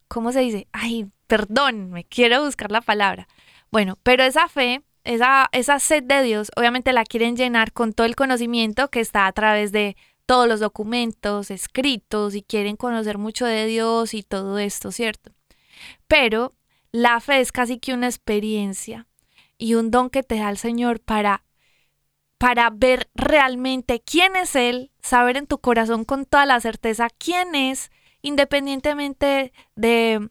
[0.08, 0.68] ¿cómo se dice?
[0.72, 3.26] Ay, perdón, me quiero buscar la palabra.
[3.70, 8.06] Bueno, pero esa fe, esa, esa sed de Dios, obviamente la quieren llenar con todo
[8.06, 13.46] el conocimiento que está a través de todos los documentos escritos y quieren conocer mucho
[13.46, 15.32] de Dios y todo esto, ¿cierto?
[16.06, 16.54] Pero
[16.92, 19.06] la fe es casi que una experiencia
[19.58, 21.44] y un don que te da el Señor para
[22.38, 27.54] para ver realmente quién es Él, saber en tu corazón con toda la certeza quién
[27.54, 30.28] es, independientemente de,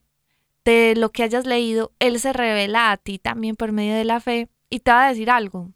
[0.64, 4.20] de lo que hayas leído, Él se revela a ti también por medio de la
[4.20, 5.72] fe y te va a decir algo.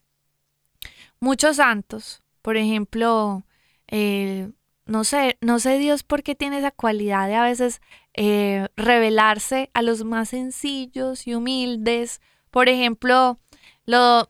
[1.20, 3.44] Muchos santos, por ejemplo,
[3.88, 4.52] eh,
[4.86, 7.82] no sé, no sé Dios por qué tiene esa cualidad de a veces
[8.14, 12.22] eh, revelarse a los más sencillos y humildes.
[12.52, 13.40] Por ejemplo,
[13.86, 14.30] lo,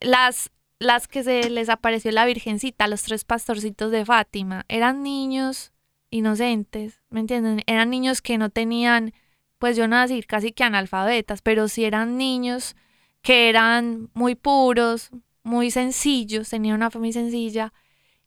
[0.00, 5.72] las, las que se les apareció la Virgencita, los tres pastorcitos de Fátima, eran niños
[6.10, 7.62] inocentes, ¿me entienden?
[7.66, 9.12] Eran niños que no tenían,
[9.58, 12.76] pues yo no voy a decir casi que analfabetas, pero sí eran niños
[13.20, 15.10] que eran muy puros,
[15.42, 17.72] muy sencillos, tenían una muy sencilla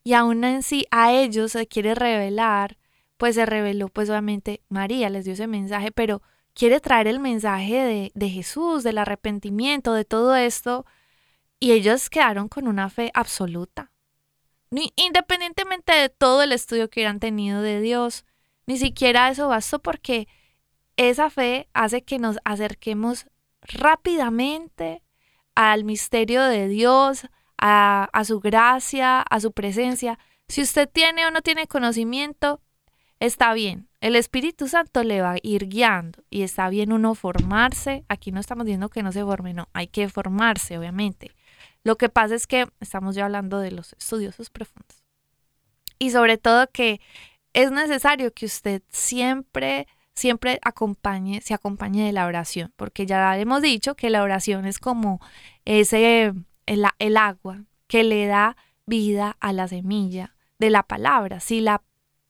[0.03, 2.77] y aún en sí a ellos se quiere revelar,
[3.17, 6.21] pues se reveló pues obviamente María, les dio ese mensaje, pero
[6.53, 10.85] quiere traer el mensaje de, de Jesús, del arrepentimiento, de todo esto,
[11.59, 13.91] y ellos quedaron con una fe absoluta.
[14.95, 18.25] Independientemente de todo el estudio que hubieran tenido de Dios,
[18.67, 20.27] ni siquiera eso bastó porque
[20.95, 23.25] esa fe hace que nos acerquemos
[23.61, 25.01] rápidamente
[25.55, 27.27] al misterio de Dios,
[27.61, 30.19] a, su gracia, a su presencia.
[30.47, 32.61] Si usted tiene o no tiene conocimiento,
[33.19, 33.87] está bien.
[34.01, 38.05] El Espíritu Santo le va a ir guiando y está bien uno formarse.
[38.07, 41.31] Aquí no estamos diciendo que no se forme, no, hay que formarse, obviamente.
[41.83, 45.03] Lo que pasa es que estamos ya hablando de los estudiosos profundos.
[45.97, 47.01] Y sobre todo que
[47.53, 53.61] es necesario que usted siempre, siempre acompañe, se acompañe de la oración, porque ya hemos
[53.61, 55.19] dicho que la oración es como
[55.65, 56.33] ese
[56.69, 58.55] el, agua que le da
[58.85, 61.39] vida a la semilla de la palabra.
[61.39, 61.81] Si la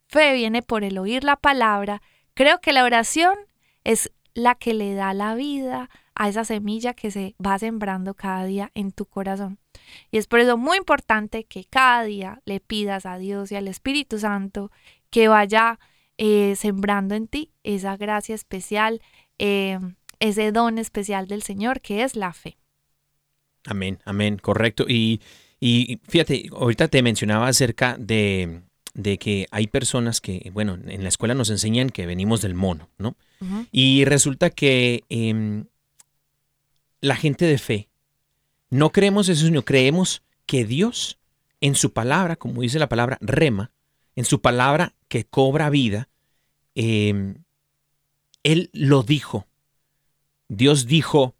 [0.08, 2.02] fe viene por el oír la palabra,
[2.34, 3.36] creo que la oración
[3.84, 8.46] es la que le da la vida a esa semilla que se va sembrando cada
[8.46, 9.60] día en tu corazón.
[10.12, 13.68] Y es por eso muy importante que cada día le pidas a Dios y al
[13.68, 14.72] Espíritu Santo
[15.10, 15.80] que vaya
[16.18, 19.02] eh, sembrando en ti esa gracia especial,
[19.38, 19.80] eh,
[20.20, 22.58] ese don especial del Señor que es la fe.
[23.66, 24.86] Amén, amén, correcto.
[24.88, 25.22] Y,
[25.60, 28.62] y fíjate, ahorita te mencionaba acerca de,
[29.20, 33.16] que hay personas que, bueno, en la escuela nos enseñan que venimos del mono, ¿no?
[33.72, 35.66] Y resulta que em,
[37.00, 37.90] la gente de fe,
[38.70, 41.18] no creemos eso, sino creemos que Dios,
[41.62, 43.72] en su palabra, como dice la palabra rema,
[44.16, 46.10] en su palabra que cobra vida,
[46.76, 47.44] em,
[48.44, 49.48] Él lo dijo.
[50.48, 51.36] Dios dijo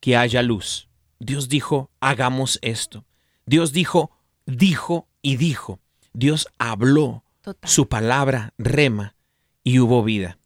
[0.00, 0.85] que haya luz.
[1.18, 3.04] Dios dijo, hagamos esto.
[3.46, 4.10] Dios dijo,
[4.44, 5.80] dijo y dijo.
[6.12, 7.22] Dios habló.
[7.62, 9.14] Su palabra rema
[9.62, 10.38] y hubo vida.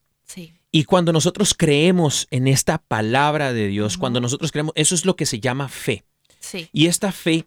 [0.73, 5.17] Y cuando nosotros creemos en esta palabra de Dios, cuando nosotros creemos, eso es lo
[5.17, 6.05] que se llama fe.
[6.73, 7.47] Y esta fe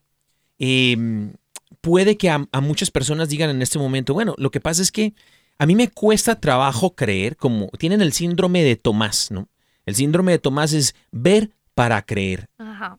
[0.59, 1.33] em,
[1.81, 4.91] puede que a, a, muchas personas digan en este momento, bueno, lo que pasa es
[4.91, 5.13] que
[5.57, 9.47] a mí me cuesta trabajo creer, como tienen el síndrome de Tomás, ¿no?
[9.85, 12.49] El síndrome de Tomás es ver para creer.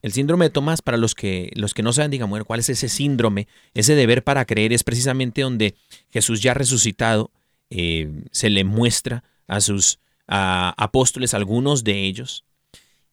[0.01, 2.69] El síndrome de Tomás, para los que, los que no saben, digan, bueno, ¿cuál es
[2.69, 3.47] ese síndrome?
[3.73, 5.75] Ese deber para creer es precisamente donde
[6.09, 7.31] Jesús ya resucitado
[7.69, 12.45] eh, se le muestra a sus apóstoles, algunos de ellos.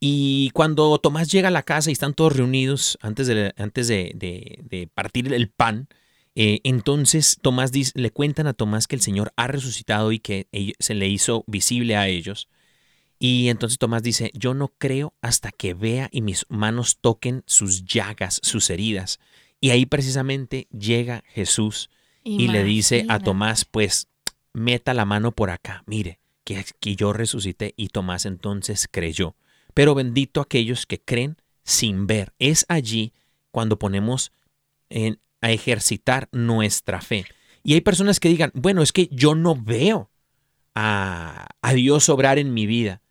[0.01, 4.89] Y cuando Tomás llega a la casa y están todos reunidos antes de, antes de,
[4.95, 5.89] partir el pan,
[6.35, 10.49] eh, entonces Tomás dice, le cuentan a Tomás que el Señor ha resucitado y que
[10.79, 12.49] se le hizo visible a ellos.
[13.25, 17.85] Y entonces Tomás dice, yo no creo hasta que vea y mis manos toquen sus
[17.85, 19.21] llagas, sus heridas.
[19.61, 21.89] Y ahí precisamente llega Jesús
[22.25, 24.09] y le dice a Tomás, pues
[24.53, 29.37] meta la mano por acá, mire, que, que yo resucité y Tomás entonces creyó.
[29.73, 32.35] Pero bendito aquellos que creen sin ver.
[32.41, 33.13] Es allí
[33.53, 34.33] cuando ponemos
[34.89, 37.25] en, a ejercitar nuestra fe.
[37.63, 40.11] Y hay personas que digan, bueno, es que yo no veo
[40.75, 43.02] a, a Dios obrar en mi vida.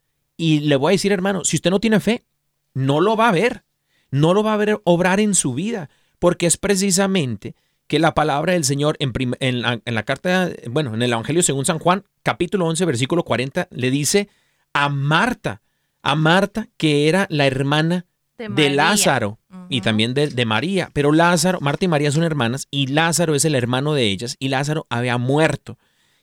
[0.42, 2.26] Y le voy a decir, hermano, si usted no tiene fe,
[2.74, 3.64] no lo va a ver.
[4.10, 5.92] No lo va a ver obrar en su vida.
[6.18, 7.54] Porque es precisamente
[7.86, 12.06] que la palabra del Señor en, la, carta, bueno, en el Evangelio según San Juan,
[12.24, 14.30] capítulo 11, versículo 40, le dice
[14.74, 15.62] a Marta,
[16.02, 18.08] a Marta que era la hermana
[18.40, 19.38] de, Lázaro
[19.70, 20.90] y también de, de, María.
[20.92, 24.50] Pero Lázaro, Marta y María son hermanas y Lázaro es el hermano de ellas y
[24.50, 25.78] Lázaro había muerto.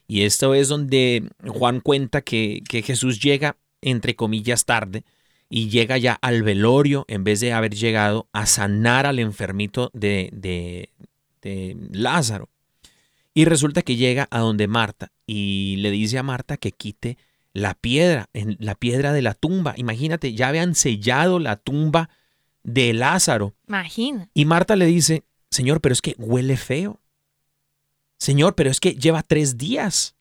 [0.09, 5.05] Y esto es donde Juan cuenta que, que Jesús llega entre comillas, tarde
[5.51, 10.31] y llega ya al velorio en vez de haber llegado a sanar al enfermito de,
[10.33, 10.91] de,
[11.91, 12.51] Lázaro.
[13.33, 17.17] Y resulta que llega a donde Marta y le dice a Marta que quite
[17.55, 19.75] la piedra, en la piedra de la tumba.
[19.77, 22.11] Imagínate, ya habían sellado la tumba
[22.65, 23.55] de Lázaro.
[23.67, 24.29] Imagina.
[24.35, 27.01] Y Marta le dice, Señor, pero es que huele feo.
[28.19, 30.17] Señor, pero es que lleva tres días.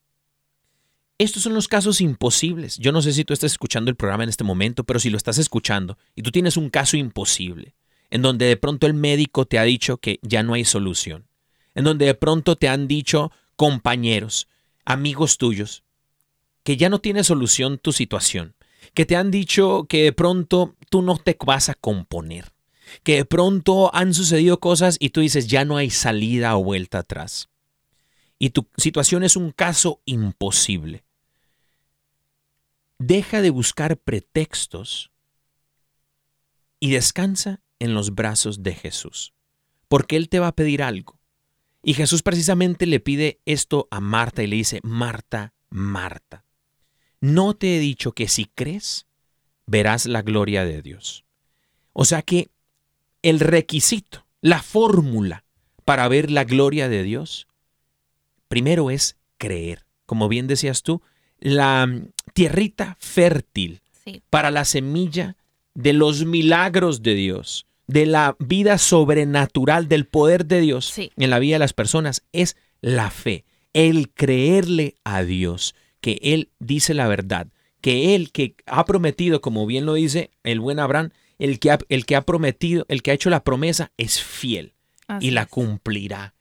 [1.20, 2.76] Estos son los casos imposibles.
[2.78, 5.16] Yo no sé si tú estás escuchando el programa en este momento, pero si lo
[5.16, 7.74] estás escuchando y tú tienes un caso imposible,
[8.10, 11.26] en donde de pronto el médico te ha dicho que ya no hay solución,
[11.74, 14.46] en donde de pronto te han dicho compañeros,
[14.84, 15.82] amigos tuyos,
[16.62, 18.54] que ya no tiene solución tu situación,
[18.94, 22.52] que te han dicho que de pronto tú no te vas a componer,
[23.02, 26.98] que de pronto han sucedido cosas y tú dices ya no hay salida o vuelta
[26.98, 27.48] atrás.
[28.38, 31.07] Y tu situación es un caso imposible.
[32.98, 35.12] Deja de buscar pretextos
[36.80, 39.34] y descansa en los brazos de Jesús,
[39.88, 41.18] porque Él te va a pedir algo.
[41.82, 46.44] Y Jesús precisamente le pide esto a Marta y le dice, Marta, Marta,
[47.20, 49.06] ¿no te he dicho que si crees,
[49.66, 51.24] verás la gloria de Dios?
[51.92, 52.50] O sea que
[53.22, 55.44] el requisito, la fórmula
[55.84, 57.48] para ver la gloria de Dios,
[58.48, 59.86] primero es creer.
[60.04, 61.02] Como bien decías tú,
[61.40, 61.88] la
[62.34, 64.22] tierrita fértil Sí.
[64.30, 65.36] para la semilla
[65.74, 71.10] de los milagros de Dios, de la vida sobrenatural, del poder de Dios Sí.
[71.16, 76.50] en la vida de las personas, es la fe, el creerle a Dios, que Él
[76.58, 77.48] dice la verdad,
[77.80, 81.78] que Él que ha prometido, como bien lo dice el buen Abraham, el que ha,
[81.88, 84.72] el que ha prometido, el que ha hecho la promesa es fiel
[85.06, 85.48] Así y la es.
[85.48, 86.34] cumplirá.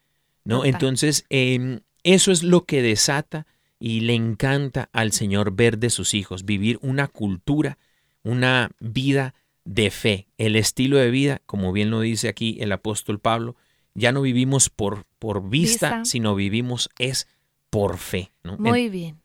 [0.44, 0.64] ¿no?
[0.66, 3.46] Entonces, eh, eso es lo que desata
[3.80, 7.78] y le encanta al Señor ver de sus hijos, vivir una cultura,
[8.24, 9.34] una vida
[9.66, 13.56] de fe, el estilo de vida, como bien lo dice aquí el apóstol Pablo,
[13.94, 16.06] ya no vivimos por, por vista, Vista.
[16.06, 17.28] sino vivimos es
[17.70, 18.32] por fe.
[18.44, 18.58] ¿no?
[18.58, 19.22] Muy bien.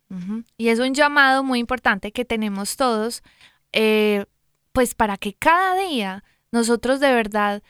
[0.59, 3.23] Y es un llamado muy importante que tenemos todos,
[3.73, 4.27] eh,
[4.73, 7.63] pues para que cada día nosotros de verdad,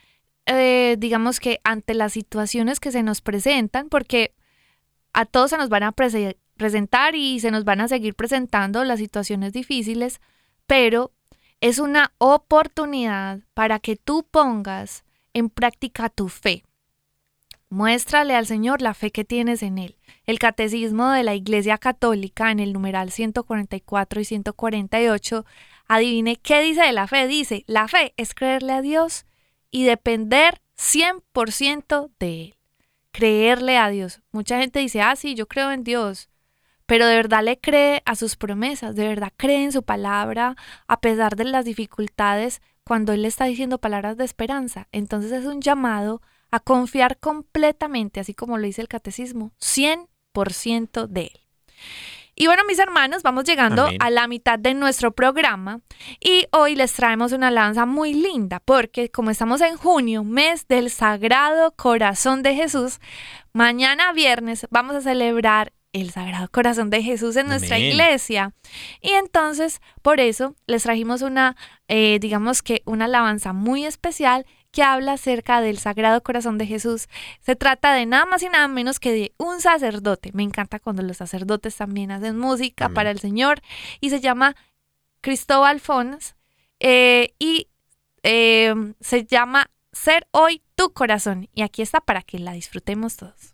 [0.47, 4.35] eh, digamos que ante las situaciones que se nos presentan, porque
[5.13, 8.85] a todos se nos van a prese- presentar y se nos van a seguir presentando
[8.85, 10.21] las situaciones difíciles,
[10.69, 11.11] pero
[11.61, 15.03] es una oportunidad para que tú pongas
[15.35, 16.63] en práctica tu fe.
[17.69, 19.97] Muéstrale al Señor la fe que tienes en Él.
[20.25, 25.45] El Catecismo de la Iglesia Católica en el numeral 144 y 148,
[25.89, 27.27] adivine qué dice de la fe.
[27.27, 29.27] Dice, la fe es creerle a Dios
[29.73, 32.57] y depender 100% de Él.
[33.11, 34.21] Creerle a Dios.
[34.31, 36.29] Mucha gente dice, ah, sí, yo creo en Dios,
[36.93, 41.01] pero de verdad le cree a sus promesas, de verdad cree en su palabra, a
[41.01, 44.89] pesar de las dificultades, cuando Él le está diciendo palabras de esperanza.
[44.93, 51.23] Entonces es un llamado a confiar completamente, así como lo dice el catecismo, 100% de
[51.23, 51.41] Él.
[52.35, 53.97] Y bueno, mis hermanos, vamos llegando Amén.
[53.99, 55.81] a la mitad de nuestro programa
[56.21, 60.91] y hoy les traemos una alabanza muy linda porque como estamos en junio, mes del
[60.91, 63.01] Sagrado Corazón de Jesús,
[63.55, 67.91] mañana viernes vamos a celebrar el Sagrado Corazón de Jesús en nuestra Amén.
[67.91, 68.55] iglesia.
[69.01, 71.57] Y entonces, por eso, les trajimos una,
[71.89, 77.09] eh, digamos que una alabanza muy especial que habla acerca del Sagrado Corazón de Jesús.
[77.41, 80.31] Se trata de nada más y nada menos que de un sacerdote.
[80.33, 82.95] Me encanta cuando los sacerdotes también hacen música Amén.
[82.95, 83.61] para el Señor.
[84.01, 84.57] Y se llama
[85.21, 86.37] Cristóbal Fons.
[86.81, 87.69] eh, y
[88.23, 91.51] eh, se llama Ser hoy tu corazón.
[91.55, 93.52] Y aquí está para que la disfrutemos todos.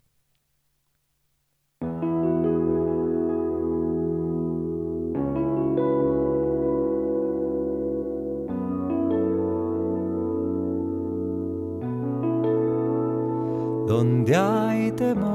[13.88, 15.32] Donde hay temor,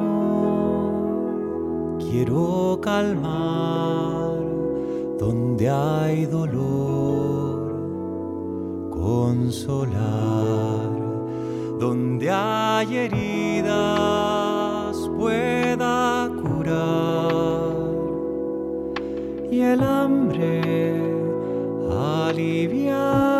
[1.97, 4.37] quiero calmar.
[5.17, 7.71] Donde hay dolor,
[8.91, 9.91] consolar.
[11.79, 13.73] Donde hay heridas,
[15.17, 17.73] pueda curar.
[19.49, 21.01] Y el hambre
[21.89, 23.32] alivianar.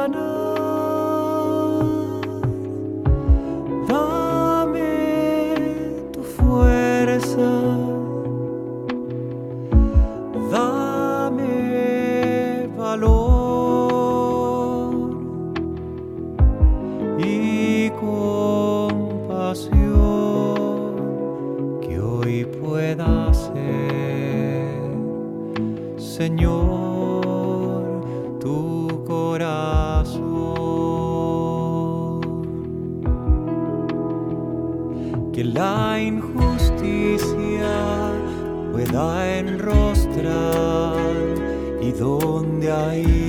[26.18, 28.04] Señor,
[28.40, 30.22] tu corazón.
[35.34, 37.74] Que la injusticia
[38.72, 40.94] pueda enrostrar
[42.00, 43.23] donde hay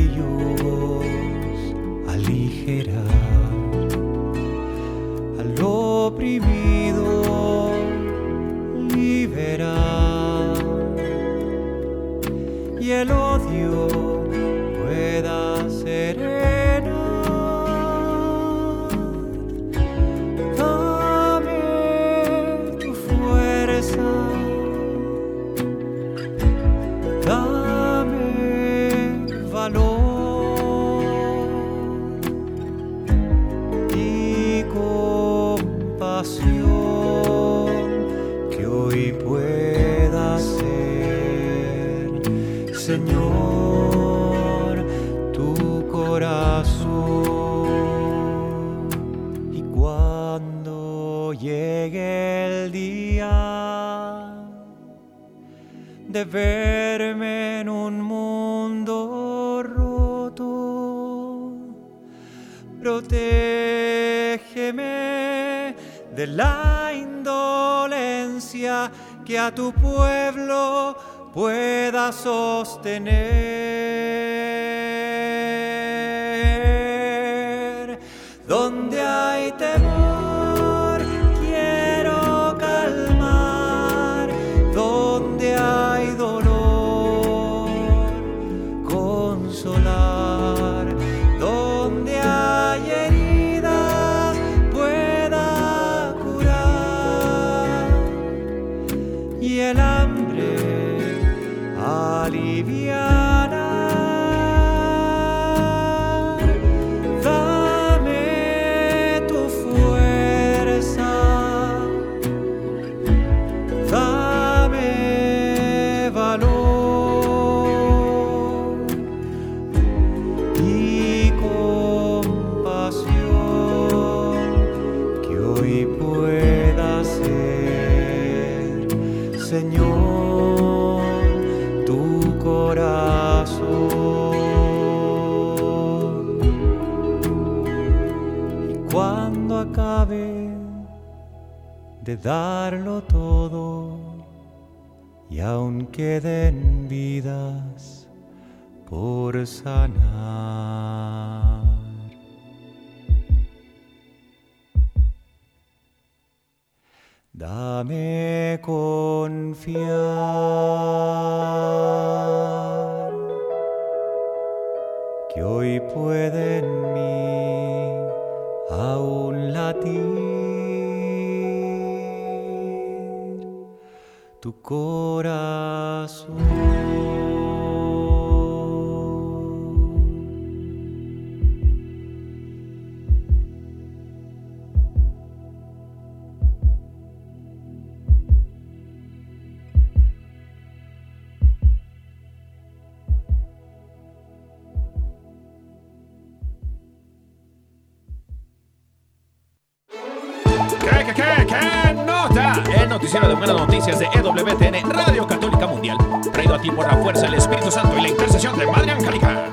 [202.94, 205.96] noticiero de buenas noticias de EWTN, Radio Católica Mundial.
[206.32, 209.50] Traído a ti por la fuerza del Espíritu Santo y la intercesión de Madre Angélica.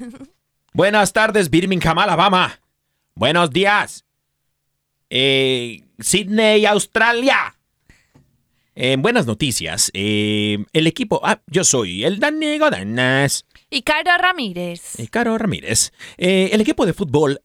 [0.72, 2.58] Buenas tardes, Birmingham, Alabama.
[3.14, 4.04] Buenos días.
[5.08, 7.54] Eh, Sydney, Australia.
[8.74, 9.92] Eh, buenas noticias.
[9.94, 11.20] Eh, el equipo.
[11.22, 13.46] Ah, yo soy el Daniego Danas.
[13.70, 14.98] Y Caro Ramírez.
[14.98, 15.92] Eh, Caro Ramírez.
[16.18, 17.38] Eh, el equipo de fútbol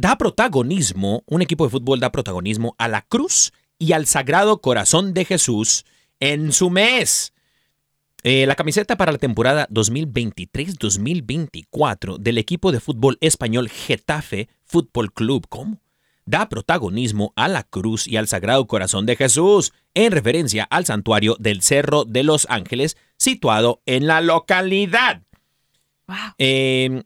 [0.00, 5.12] da protagonismo, un equipo de fútbol da protagonismo a la cruz y al Sagrado Corazón
[5.12, 5.84] de Jesús
[6.18, 7.34] en su mes.
[8.22, 15.46] Eh, la camiseta para la temporada 2023-2024 del equipo de fútbol español Getafe Fútbol Club,
[15.48, 15.82] ¿cómo?
[16.24, 21.36] Da protagonismo a la cruz y al Sagrado Corazón de Jesús, en referencia al santuario
[21.38, 25.22] del Cerro de los Ángeles, situado en la localidad.
[26.38, 27.02] Eh,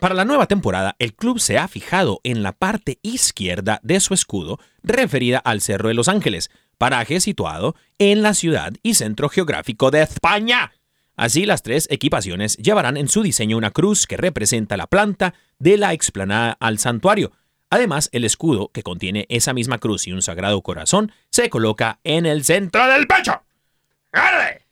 [0.00, 4.12] para la nueva temporada, el club se ha fijado en la parte izquierda de su
[4.12, 9.90] escudo, referida al Cerro de los Ángeles, paraje situado en la ciudad y centro geográfico
[9.90, 10.72] de España.
[11.16, 15.78] Así, las tres equipaciones llevarán en su diseño una cruz que representa la planta de
[15.78, 17.32] la explanada al santuario.
[17.70, 22.26] Además, el escudo que contiene esa misma cruz y un sagrado corazón se coloca en
[22.26, 23.42] el centro del pecho.
[24.12, 24.66] ¡Arre!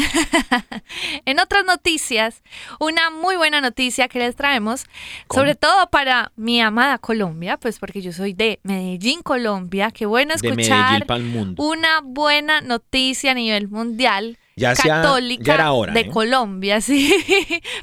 [1.24, 2.42] En otras noticias,
[2.78, 4.84] una muy buena noticia que les traemos,
[5.26, 5.40] ¿Cómo?
[5.42, 9.90] sobre todo para mi amada Colombia, pues porque yo soy de Medellín, Colombia.
[9.90, 11.62] Qué bueno escuchar mundo.
[11.62, 14.38] una buena noticia a nivel mundial.
[14.56, 16.10] Ya sea- católica ya era hora, de ¿eh?
[16.10, 17.14] Colombia, sí.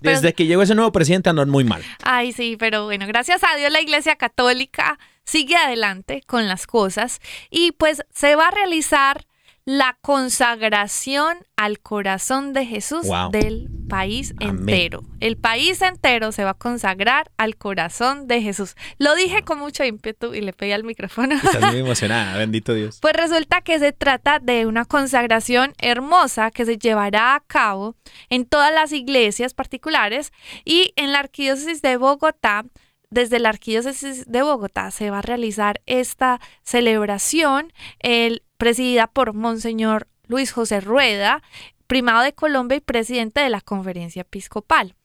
[0.01, 1.84] Pero- Desde que llegó ese nuevo presidente andan muy mal.
[2.03, 7.20] Ay, sí, pero bueno, gracias a Dios la Iglesia Católica sigue adelante con las cosas
[7.49, 9.26] y pues se va a realizar
[9.68, 13.32] la consagración al corazón de Jesús Wow.
[13.32, 14.59] del país Amén.
[14.59, 15.03] entero.
[15.20, 18.76] El país entero se va a consagrar al corazón de Jesús.
[18.97, 21.36] Lo dije con mucho ímpetu y le pedí al micrófono.
[21.36, 22.99] Estás muy emocionada, bendito Dios.
[23.01, 27.97] Pues resulta que se trata de una consagración hermosa que se llevará a cabo
[28.30, 30.32] en todas las iglesias particulares
[30.63, 32.63] y en la arquidiócesis de Bogotá.
[33.09, 40.07] Desde la arquidiócesis de Bogotá se va a realizar esta celebración, el, presidida por Monseñor
[40.27, 41.41] Luis José Rueda,
[41.87, 44.95] primado de Colombia y presidente de la conferencia episcopal.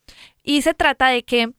[0.43, 1.53] Y se trata de que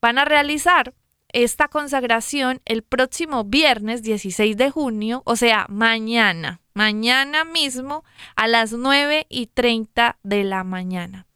[0.00, 0.94] van a realizar
[1.32, 8.04] esta consagración el próximo viernes 16 de junio, o sea, mañana, mañana mismo
[8.36, 11.26] a las 9 y 30 de la mañana.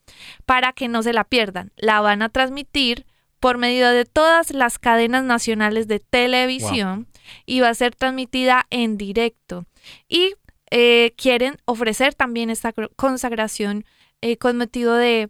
[0.45, 3.05] Para que no se la pierdan, la van a transmitir
[3.45, 7.05] por medio de todas las cadenas nacionales de televisión
[7.45, 9.65] y va a ser transmitida en directo.
[10.09, 10.33] Y
[10.71, 13.85] eh, quieren ofrecer también esta consagración
[14.21, 15.29] eh, con motivo de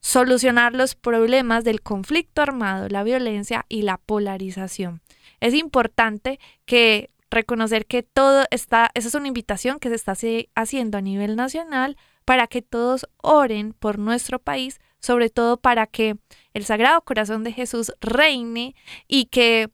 [0.00, 5.00] solucionar los problemas del conflicto armado, la violencia y la polarización.
[5.40, 10.50] Es importante que reconocer que todo está, esa es una invitación que se está haci-
[10.54, 11.96] haciendo a nivel nacional
[12.28, 16.18] para que todos oren por nuestro país, sobre todo para que
[16.52, 18.74] el Sagrado Corazón de Jesús reine
[19.06, 19.70] y que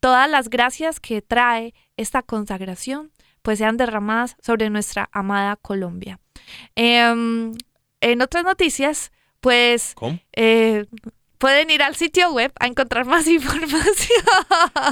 [0.00, 6.18] todas las gracias que trae esta consagración pues sean derramadas sobre nuestra amada Colombia.
[6.76, 7.52] Em,
[8.00, 9.94] en otras noticias, pues
[10.32, 10.86] eh,
[11.36, 14.24] pueden ir al sitio web a encontrar más información.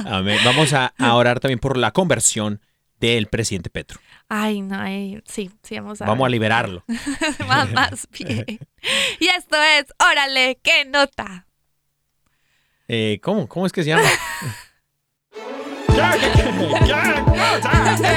[0.05, 0.37] Amén.
[0.45, 2.61] Vamos a, a orar también por la conversión
[2.99, 3.99] del presidente Petro.
[4.29, 6.83] Ay, no, ay, sí, sí, vamos a Vamos a liberarlo.
[7.47, 8.45] más, más bien.
[9.19, 11.45] Y esto es, órale, qué nota.
[12.89, 13.47] Eh, ¿Cómo?
[13.47, 14.03] ¿Cómo es que se llama?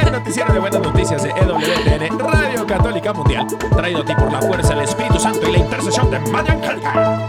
[0.05, 4.41] El noticiero de buenas noticias de EWTN, Radio Católica Mundial, traído a ti por la
[4.43, 7.27] fuerza del Espíritu Santo y la intercesión de María Angélica.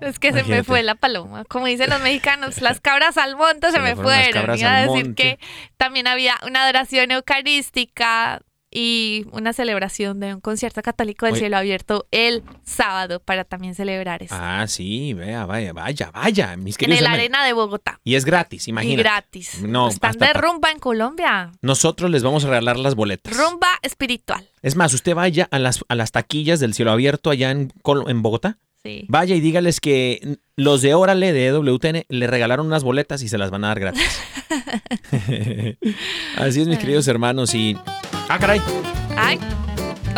[0.00, 1.44] Es que se me fue la paloma.
[1.44, 4.58] Como dicen los mexicanos, las cabras al monte se, Se me fueron fueron.
[4.58, 5.14] Iba a decir monte.
[5.14, 5.38] que
[5.76, 8.40] también había una adoración eucarística
[8.70, 11.40] y una celebración de un concierto católico del Oye.
[11.40, 14.34] cielo abierto el sábado para también celebrar eso.
[14.38, 17.06] Ah, sí, vea, vaya, vaya, vaya, mis en el.
[17.06, 17.98] Arena de Bogotá.
[18.04, 19.02] Y es gratis, Y imagínate.
[19.02, 19.62] gratis.
[19.62, 21.50] No, Están hasta de rumba en Colombia.
[21.62, 23.34] Nosotros les vamos a regalar las boletas.
[23.34, 24.50] Rumba espiritual.
[24.60, 28.04] Es más, usted vaya a las, a las taquillas del cielo abierto allá en, Col-
[28.10, 28.58] en Bogotá.
[28.82, 29.06] Sí.
[29.08, 33.38] Vaya y dígales que los de Órale de EWTN le regalaron unas boletas y se
[33.38, 34.20] las van a dar gratis.
[36.36, 37.54] Así es, mis queridos hermanos.
[37.54, 37.76] Y.
[38.28, 38.60] Ah, caray.
[39.16, 39.38] Ay.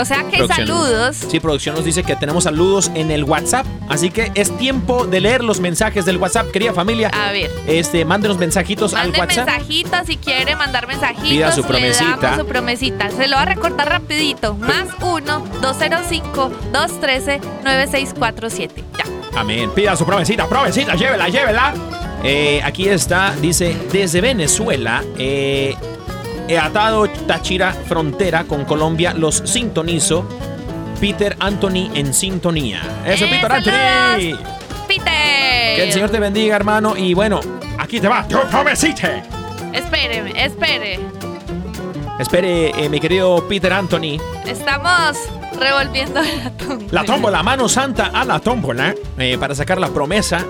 [0.00, 1.16] O sea que saludos.
[1.28, 3.66] Sí, producción nos dice que tenemos saludos en el WhatsApp.
[3.88, 7.08] Así que es tiempo de leer los mensajes del WhatsApp, querida familia.
[7.08, 7.50] A ver.
[7.66, 9.46] Este, mándenos mensajitos al WhatsApp.
[9.46, 11.28] mensajitos si quiere mandar mensajitos.
[11.28, 12.16] Pida su Le promesita.
[12.20, 13.10] damos su promesita.
[13.10, 14.54] Se lo va a recortar rapidito.
[14.54, 14.88] Más
[17.64, 18.70] 1-205-213-9647.
[18.98, 19.04] Ya.
[19.40, 19.70] Amén.
[19.74, 21.74] Pida su promesita, promesita, llévela, llévela.
[22.22, 25.74] Eh, aquí está, dice, desde Venezuela, eh,
[26.50, 30.26] he atado Táchira frontera con Colombia, los sintonizo.
[31.00, 32.82] Peter Anthony en sintonía.
[33.06, 34.38] Eso, Eh, Peter Anthony.
[34.86, 35.04] Peter.
[35.76, 36.94] Que el Señor te bendiga, hermano.
[36.96, 37.40] Y bueno,
[37.78, 39.22] aquí te va tu promesita.
[39.72, 41.00] Espéreme, espere.
[42.18, 44.18] Espere, eh, mi querido Peter Anthony.
[44.44, 45.16] Estamos
[45.58, 46.88] revolviendo la tómbola.
[46.90, 50.44] La tómbola, mano santa a la tómbola, eh, para sacar la promesa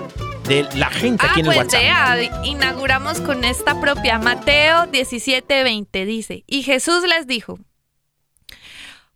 [0.47, 2.45] de la gente Ah, aquí en el pues WhatsApp.
[2.45, 4.19] inauguramos con esta propia.
[4.19, 7.59] Mateo 17:20 dice, y Jesús les dijo,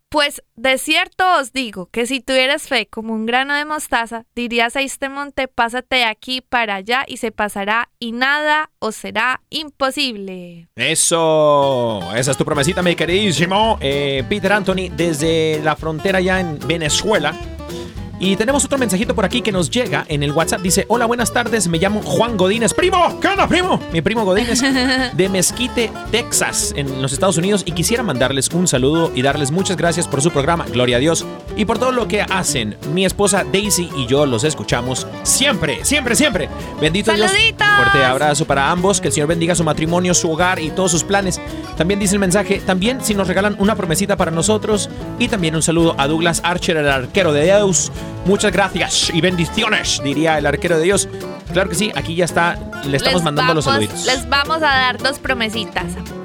[0.08, 4.76] pues de cierto os digo que si tuvieras fe como un grano de mostaza, dirías
[4.76, 9.42] a este monte, pásate de aquí para allá y se pasará y nada os será
[9.50, 10.68] imposible.
[10.76, 16.58] Eso, esa es tu promesita, mi queridísimo eh, Peter Anthony, desde la frontera ya en
[16.60, 17.34] Venezuela.
[18.18, 20.62] Y tenemos otro mensajito por aquí que nos llega en el WhatsApp.
[20.62, 22.72] Dice, hola, buenas tardes, me llamo Juan Godínez.
[22.72, 23.78] Primo, ¿qué onda, primo?
[23.92, 24.62] Mi primo Godínez
[25.12, 27.62] de Mesquite, Texas, en los Estados Unidos.
[27.66, 31.26] Y quisiera mandarles un saludo y darles muchas gracias por su programa, Gloria a Dios,
[31.56, 32.76] y por todo lo que hacen.
[32.94, 36.48] Mi esposa Daisy y yo los escuchamos siempre, siempre, siempre.
[36.80, 37.30] Bendito Dios.
[37.30, 37.66] ¡Saluditos!
[37.76, 39.00] Fuerte abrazo para ambos.
[39.02, 41.38] Que el Señor bendiga su matrimonio, su hogar y todos sus planes.
[41.76, 44.88] También dice el mensaje, también si nos regalan una promesita para nosotros.
[45.18, 47.92] Y también un saludo a Douglas Archer, el arquero de Dios.
[48.24, 51.08] Muchas gracias y bendiciones, diría el arquero de Dios.
[51.52, 52.54] Claro que sí, aquí ya está,
[52.84, 54.06] le estamos Les mandando los vamos- saluditos.
[54.06, 55.84] Les vamos a dar dos promesitas.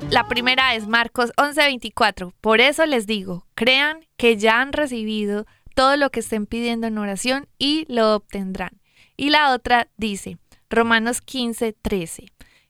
[0.10, 2.34] La primera es Marcos 11:24.
[2.42, 6.98] Por eso les digo, crean que ya han recibido todo lo que estén pidiendo en
[6.98, 8.82] oración y lo obtendrán.
[9.16, 10.38] Y la otra dice,
[10.70, 12.26] Romanos 15:13.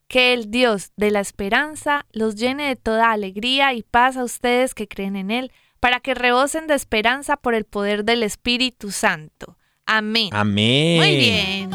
[0.08, 4.76] Que el Dios de la esperanza los llene de toda alegría y paz a ustedes
[4.76, 5.52] que creen en Él,
[5.82, 9.58] para que rebosen de esperanza por el poder del Espíritu Santo.
[9.86, 10.30] Amén.
[10.32, 10.98] Amén.
[10.98, 11.70] Muy bien.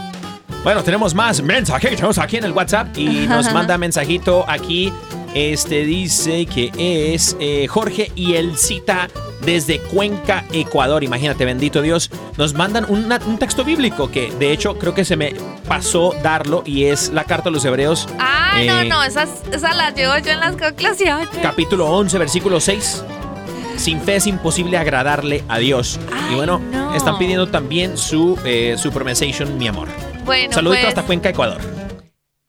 [0.64, 4.90] Bueno, tenemos más mensajitos aquí en el WhatsApp y nos manda mensajito aquí.
[5.34, 6.70] Este dice que
[7.14, 9.08] es eh, Jorge y el cita
[9.42, 11.04] desde Cuenca, Ecuador.
[11.04, 12.10] Imagínate, bendito Dios.
[12.38, 15.34] Nos mandan una- un texto bíblico que de hecho creo que se me
[15.68, 18.08] pasó darlo y es la carta a los Hebreos.
[18.18, 21.28] Ay, no, eh, no, esas, esas las llevo yo en las conclusiones.
[21.42, 23.04] capítulo 11, versículo 6.
[23.76, 26.00] Sin fe es imposible agradarle a Dios.
[26.30, 26.94] y bueno, no.
[26.94, 29.88] están pidiendo también su, eh, su promesation, mi amor.
[30.24, 31.60] Bueno, Saludito pues, hasta Cuenca, Ecuador.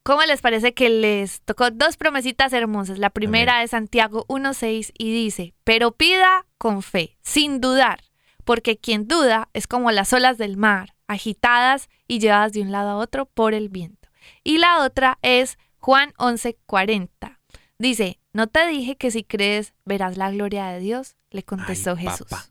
[0.08, 2.98] ¿cómo les parece que les tocó dos promesitas hermosas?
[2.98, 8.06] La primera es Santiago 1.6 y dice, pero pida con fe, sin dudar,
[8.46, 12.92] porque quien duda es como las olas del mar, agitadas y llevadas de un lado
[12.92, 14.08] a otro por el viento.
[14.46, 17.38] Y la otra es Juan 11.40.
[17.78, 21.17] Dice, ¿no te dije que si crees verás la gloria de Dios?
[21.32, 22.28] Le contestó Ay, Jesús.
[22.30, 22.46] papá.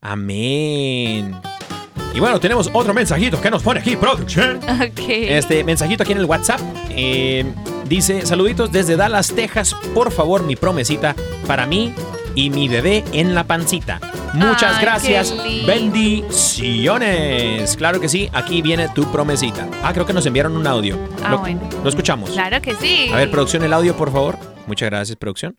[0.00, 1.34] Amén.
[2.14, 4.60] Y bueno, tenemos otro mensajito que nos pone aquí, producción.
[5.08, 6.60] Este mensajito aquí en el WhatsApp
[6.90, 7.50] eh,
[7.88, 9.74] dice: Saluditos desde Dallas, Texas.
[9.94, 11.14] Por favor, mi promesita
[11.46, 11.94] para mí
[12.34, 14.00] y mi bebé en la pancita.
[14.34, 15.34] Muchas Ay, gracias.
[15.66, 17.76] Bendiciones.
[17.76, 19.68] Claro que sí, aquí viene tu promesita.
[19.82, 20.98] Ah, creo que nos enviaron un audio.
[21.22, 21.60] Ah, lo, bueno.
[21.82, 22.30] lo escuchamos.
[22.30, 23.08] Claro que sí.
[23.12, 24.38] A ver, producción, el audio, por favor.
[24.66, 25.56] Muchas gracias, producción.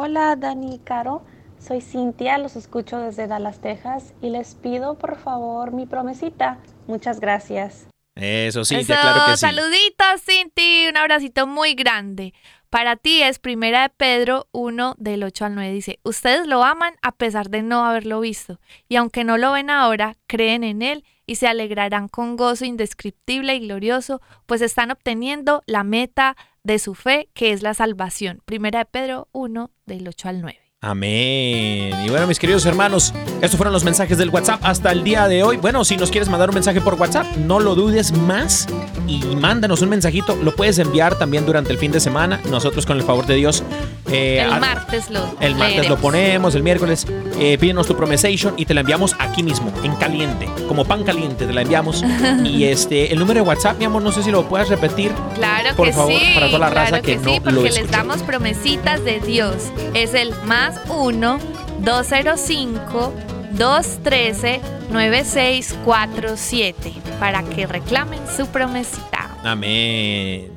[0.00, 1.24] Hola Dani y Caro,
[1.58, 6.58] soy Cintia, los escucho desde Dallas, Texas y les pido por favor mi promesita.
[6.86, 7.88] Muchas gracias.
[8.14, 9.40] Eso sí, Eso, claro que sí.
[9.40, 10.86] Saluditos, Cinti.
[10.88, 12.32] Un abracito muy grande.
[12.70, 15.72] Para ti es Primera de Pedro 1 del 8 al 9.
[15.72, 18.60] Dice, ustedes lo aman a pesar de no haberlo visto.
[18.88, 23.56] Y aunque no lo ven ahora, creen en él y se alegrarán con gozo indescriptible
[23.56, 26.36] y glorioso, pues están obteniendo la meta
[26.68, 28.42] de su fe, que es la salvación.
[28.44, 30.67] Primera de Pedro 1 del 8 al 9.
[30.80, 31.92] Amén.
[32.04, 33.12] Y bueno, mis queridos hermanos,
[33.42, 35.56] estos fueron los mensajes del WhatsApp hasta el día de hoy.
[35.56, 38.68] Bueno, si nos quieres mandar un mensaje por WhatsApp, no lo dudes más
[39.08, 40.36] y mándanos un mensajito.
[40.40, 42.40] Lo puedes enviar también durante el fin de semana.
[42.48, 43.64] Nosotros, con el favor de Dios,
[44.08, 47.06] eh, El martes lo el martes lo ponemos, el miércoles
[47.40, 51.44] eh, pídenos tu promesation y te la enviamos aquí mismo, en caliente, como pan caliente
[51.44, 52.04] te la enviamos.
[52.44, 55.10] y este, el número de WhatsApp, mi amor, no sé si lo puedas repetir.
[55.34, 56.30] Claro Por que favor, sí.
[56.34, 57.96] para toda la claro raza que no sí, lo porque les escuchó.
[57.96, 59.56] damos promesitas de Dios.
[59.92, 61.38] Es el más 1
[61.80, 63.14] 205
[63.52, 64.60] 213
[64.90, 69.36] 9647 para que reclamen su promesita.
[69.42, 70.50] Amén.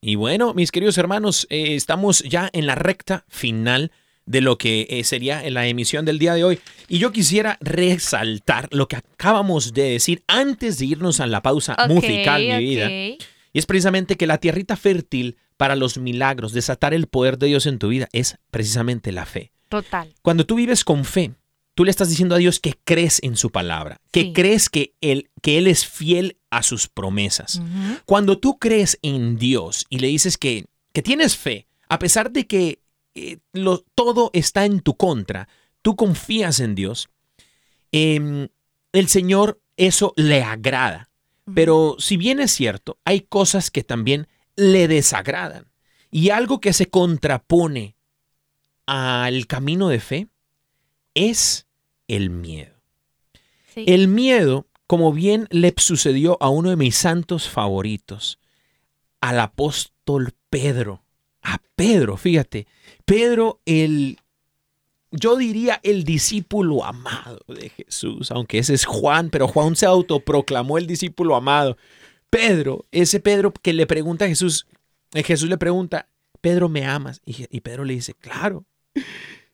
[0.00, 3.90] Y bueno, mis queridos hermanos, eh, estamos ya en la recta final
[4.24, 6.58] de lo que eh, sería la emisión del día de hoy.
[6.88, 11.76] Y yo quisiera resaltar lo que acabamos de decir antes de irnos a la pausa
[11.88, 12.90] musical, mi vida.
[12.90, 13.18] Y
[13.52, 17.78] es precisamente que la tierrita fértil para los milagros, desatar el poder de Dios en
[17.78, 19.52] tu vida, es precisamente la fe.
[19.68, 20.14] Total.
[20.22, 21.34] Cuando tú vives con fe,
[21.74, 24.32] tú le estás diciendo a Dios que crees en su palabra, que Sí.
[24.32, 27.60] crees que él, que él es fiel a sus promesas.
[28.06, 32.46] Cuando tú crees en Dios y le dices que, que tienes fe, a pesar de
[32.46, 32.80] que
[33.14, 35.48] eh, lo- todo está en tu contra,
[35.82, 37.08] tú confías en Dios,
[37.92, 38.48] em,
[38.92, 41.10] el Señor eso le agrada.
[41.54, 44.26] Pero si bien es cierto, hay cosas que también
[44.56, 45.66] le desagradan.
[46.10, 47.96] Y algo que se contrapone
[48.86, 50.28] al camino de fe
[51.14, 51.66] es
[52.08, 52.74] el miedo.
[53.74, 53.84] Sí.
[53.86, 58.38] El miedo, como bien le sucedió a uno de mis santos favoritos,
[59.20, 61.02] al apóstol Pedro.
[61.42, 62.66] A Pedro, fíjate.
[63.04, 64.18] Pedro, el,
[65.10, 70.78] yo diría el discípulo amado de Jesús, aunque ese es Juan, pero Juan se autoproclamó
[70.78, 71.76] el discípulo amado.
[72.36, 74.66] Pedro, ese Pedro que le pregunta a Jesús,
[75.14, 76.06] eh, Jesús le pregunta,
[76.42, 77.22] Pedro, ¿me amas?
[77.24, 78.66] Y, Pedro le dice, claro.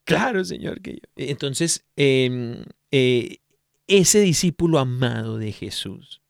[0.05, 1.01] Claro, Señor, que yo.
[1.15, 3.39] Entonces, eh, eh,
[3.87, 6.23] ese discípulo amado de Jesús,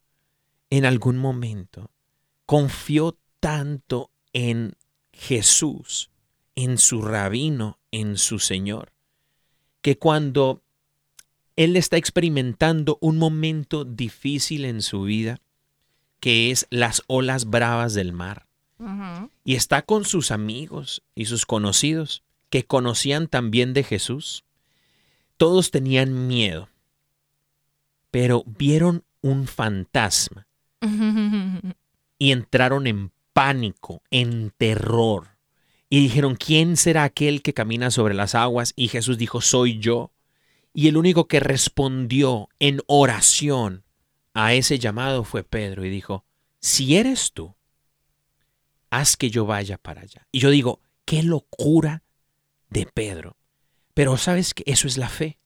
[0.69, 1.91] en algún momento,
[2.45, 4.75] confió tanto en
[5.11, 6.11] Jesús,
[6.55, 8.93] en su rabino, en su Señor,
[9.81, 10.61] que cuando
[11.57, 15.41] él está experimentando un momento difícil en su vida,
[16.23, 18.47] que es las olas bravas del mar,
[19.45, 24.45] y está con sus amigos y sus conocidos que conocían también de Jesús,
[25.37, 26.69] todos tenían miedo,
[28.13, 30.47] pero vieron un fantasma
[32.21, 35.31] y entraron en pánico, en terror.
[35.91, 38.75] Y dijeron, ¿quién será aquel que camina sobre las aguas?
[38.77, 40.13] Y Jesús dijo, soy yo.
[40.73, 43.83] Y el único que respondió en oración
[44.35, 46.25] a ese llamado fue Pedro y dijo,
[46.61, 47.55] si eres tú,
[48.91, 50.27] haz que yo vaya para allá.
[50.33, 52.03] Y yo digo, qué locura
[52.71, 53.37] de Pedro.
[53.95, 55.39] Pero sabes que eso es la fe.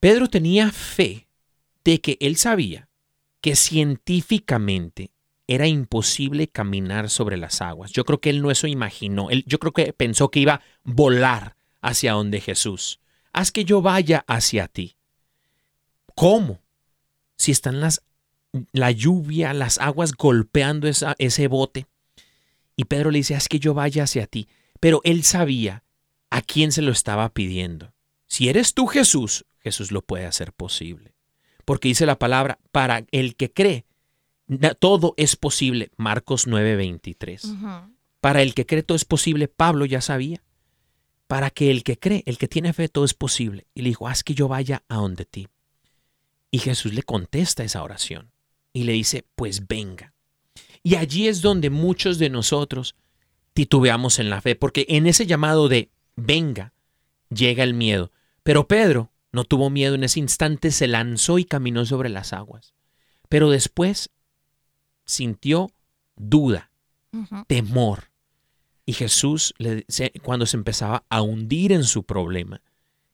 [0.00, 1.28] Pedro tenía fe
[1.84, 2.88] de que él sabía
[3.40, 5.12] que científicamente
[5.46, 7.92] era imposible caminar sobre las aguas.
[7.92, 9.28] Yo creo que él no eso imaginó.
[9.46, 13.00] Yo creo que pensó que iba a volar hacia donde Jesús.
[13.32, 14.96] Haz que yo vaya hacia ti.
[16.14, 16.60] ¿Cómo?
[17.38, 18.02] Si están las,
[18.72, 21.86] la lluvia, las aguas golpeando esa- ese bote.
[22.76, 24.48] Y Pedro le dice, haz que yo vaya hacia ti.
[24.80, 25.84] Pero él sabía
[26.30, 27.94] a quién se lo estaba pidiendo.
[28.26, 31.14] Si eres tú Jesús, Jesús lo puede hacer posible.
[31.64, 33.86] Porque dice la palabra, para el que cree,
[34.78, 35.90] todo es posible.
[35.96, 37.44] Marcos 9:23.
[37.44, 37.94] Ujú.
[38.20, 40.42] Para el que cree todo es posible, Pablo ya sabía.
[41.26, 43.66] Para que el que cree, el que tiene fe, todo es posible.
[43.74, 45.48] Y le dijo, haz que yo vaya a donde ti.
[46.50, 48.30] Y Jesús le contesta esa oración
[48.72, 50.14] y le dice, pues venga.
[50.82, 52.94] Y allí es donde muchos de nosotros
[53.52, 56.72] titubeamos en la fe, porque en ese llamado de venga
[57.28, 58.12] llega el miedo.
[58.42, 62.72] Pero Pedro no tuvo miedo en ese instante, se lanzó y caminó sobre las aguas.
[63.28, 64.10] Pero después
[65.04, 65.70] sintió
[66.16, 66.70] duda,
[67.46, 68.10] temor.
[68.86, 69.84] Y Jesús, le,
[70.22, 72.62] cuando se empezaba a hundir en su problema,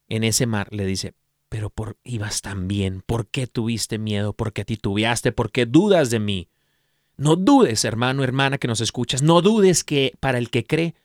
[0.08, 1.14] en ese mar, le dice,
[1.54, 4.32] pero por ibas tan bien, ¿por qué tuviste miedo?
[4.32, 5.30] ¿Por qué titubeaste?
[5.30, 6.48] ¿Por qué dudas de mí?
[7.16, 10.96] No dudes, hermano, hermana, que nos escuchas, no dudes que para el que cree,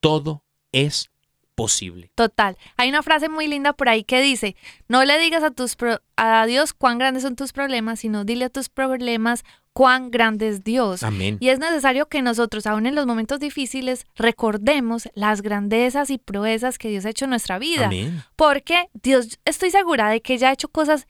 [0.00, 1.10] todo es
[1.56, 2.10] posible.
[2.14, 2.56] Total.
[2.76, 4.54] Hay una frase muy linda por ahí que dice,
[4.86, 8.44] no le digas a, tus pro- a Dios cuán grandes son tus problemas, sino dile
[8.44, 9.42] a tus problemas
[9.72, 11.02] cuán grande es Dios.
[11.02, 11.36] Amén.
[11.40, 16.78] Y es necesario que nosotros, aún en los momentos difíciles, recordemos las grandezas y proezas
[16.78, 17.86] que Dios ha hecho en nuestra vida.
[17.86, 18.22] Amén.
[18.36, 21.06] Porque Dios, estoy segura de que ya ha hecho cosas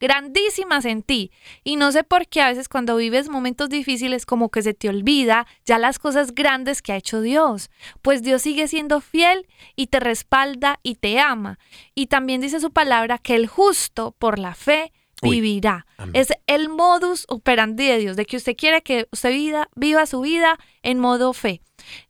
[0.00, 1.30] grandísimas en ti.
[1.62, 4.88] Y no sé por qué a veces cuando vives momentos difíciles como que se te
[4.88, 7.70] olvida ya las cosas grandes que ha hecho Dios.
[8.02, 9.46] Pues Dios sigue siendo fiel
[9.76, 11.58] y te respalda y te ama.
[11.94, 14.92] Y también dice su palabra que el justo por la fe
[15.22, 15.86] vivirá.
[16.12, 20.20] Es el modus operandi de Dios, de que usted quiere que usted vida, viva su
[20.20, 21.60] vida en modo fe.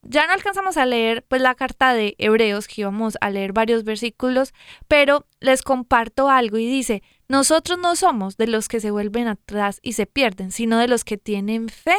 [0.03, 3.85] Ya no alcanzamos a leer pues la carta de Hebreos, que íbamos a leer varios
[3.85, 4.53] versículos,
[4.89, 9.79] pero les comparto algo y dice, nosotros no somos de los que se vuelven atrás
[9.83, 11.97] y se pierden, sino de los que tienen fe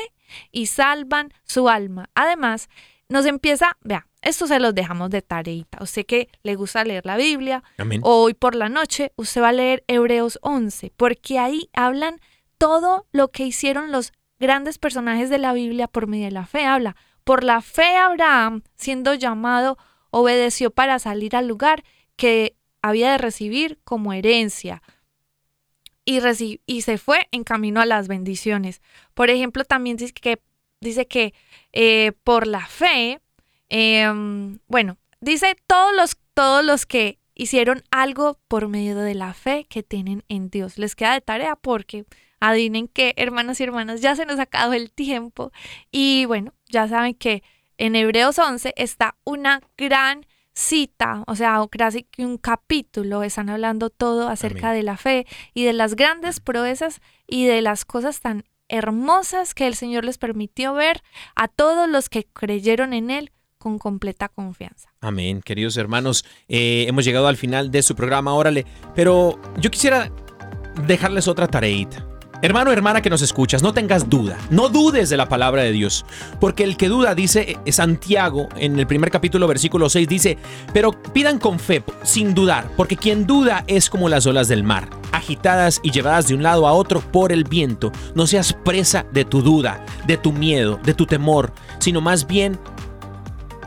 [0.51, 2.09] y salvan su alma.
[2.15, 2.67] Además,
[3.07, 5.77] nos empieza, vea, esto se los dejamos de tareita.
[5.81, 8.01] Usted que le gusta leer la Biblia, Amén.
[8.03, 12.19] Hoy por la noche usted va a leer Hebreos 11, porque ahí hablan
[12.57, 16.65] todo lo que hicieron los grandes personajes de la Biblia por medio de la fe.
[16.65, 19.77] Habla, por la fe Abraham, siendo llamado,
[20.09, 21.85] obedeció para salir al lugar
[22.17, 24.81] que había de recibir como herencia.
[26.05, 26.19] Y,
[26.65, 28.81] y se fue en camino a las bendiciones.
[29.13, 30.39] Por ejemplo, también dice que,
[30.79, 31.33] dice que
[31.73, 33.19] eh, por la fe,
[33.69, 39.65] em, bueno, dice todos los, todos los que hicieron algo por medio de la fe
[39.69, 40.77] que tienen en Dios.
[40.77, 42.05] Les queda de tarea porque
[42.39, 45.51] adivinen que, hermanos y hermanas, ya se nos ha acabado el tiempo.
[45.91, 47.43] Y bueno, ya saben que
[47.77, 50.25] en Hebreos 11 está una gran
[50.61, 54.79] cita, o sea, casi que un capítulo, están hablando todo acerca Amén.
[54.79, 59.67] de la fe y de las grandes proezas y de las cosas tan hermosas que
[59.67, 61.03] el Señor les permitió ver
[61.35, 64.93] a todos los que creyeron en Él con completa confianza.
[65.01, 66.25] Amén, queridos hermanos.
[66.47, 68.65] Eh, hemos llegado al final de su programa, órale.
[68.95, 70.11] Pero yo quisiera
[70.87, 72.10] dejarles otra tareita.
[72.43, 76.05] Hermano, hermana que nos escuchas, no tengas duda, no dudes de la palabra de Dios,
[76.39, 80.39] porque el que duda, dice Santiago en el primer capítulo, versículo 6, dice,
[80.73, 84.89] pero pidan con fe, sin dudar, porque quien duda es como las olas del mar,
[85.11, 87.91] agitadas y llevadas de un lado a otro por el viento.
[88.15, 92.57] No seas presa de tu duda, de tu miedo, de tu temor, sino más bien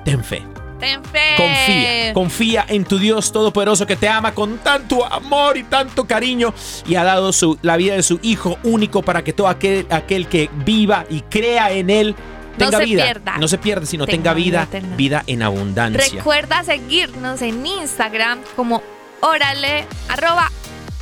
[0.05, 0.53] ten fe.
[0.85, 1.35] Ten fe.
[1.37, 6.53] Confía, confía en tu Dios Todopoderoso que te ama con tanto amor y tanto cariño
[6.87, 10.28] y ha dado su, la vida de su Hijo único para que todo aquel, aquel
[10.28, 12.14] que viva y crea en Él
[12.59, 13.05] No tenga se vida.
[13.05, 13.39] pierda.
[13.39, 16.18] No se pierda, sino tenga, Tenga vida, vida en abundancia.
[16.18, 18.82] Recuerda seguirnos en Instagram como
[19.20, 20.51] órale, arroba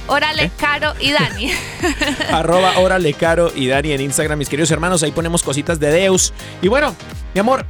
[0.07, 0.51] órale, ¿Eh?
[0.57, 1.51] caro y Dani.
[2.31, 5.03] Arroba Órale Caro y Dani en Instagram, mis queridos hermanos.
[5.03, 6.33] Ahí ponemos cositas de Deus.
[6.61, 6.95] Y bueno,
[7.35, 7.67] mi amor.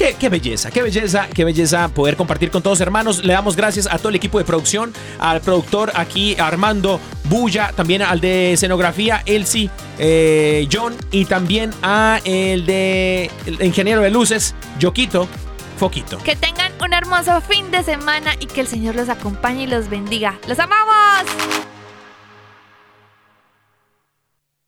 [0.00, 3.22] Qué, qué belleza, qué belleza, qué belleza poder compartir con todos hermanos.
[3.22, 8.00] Le damos gracias a todo el equipo de producción, al productor aquí Armando Bulla, también
[8.00, 14.54] al de escenografía Elsie, eh, John y también a el de el ingeniero de luces,
[14.78, 15.28] Yoquito,
[15.76, 16.16] Foquito.
[16.24, 19.90] que tengan un hermoso fin de semana y que el Señor los acompañe y los
[19.90, 20.38] bendiga.
[20.48, 21.26] ¡Los amamos!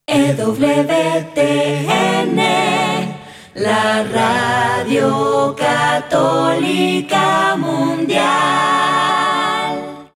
[0.07, 1.73] EWTN,
[3.55, 8.82] la radio católica mundial.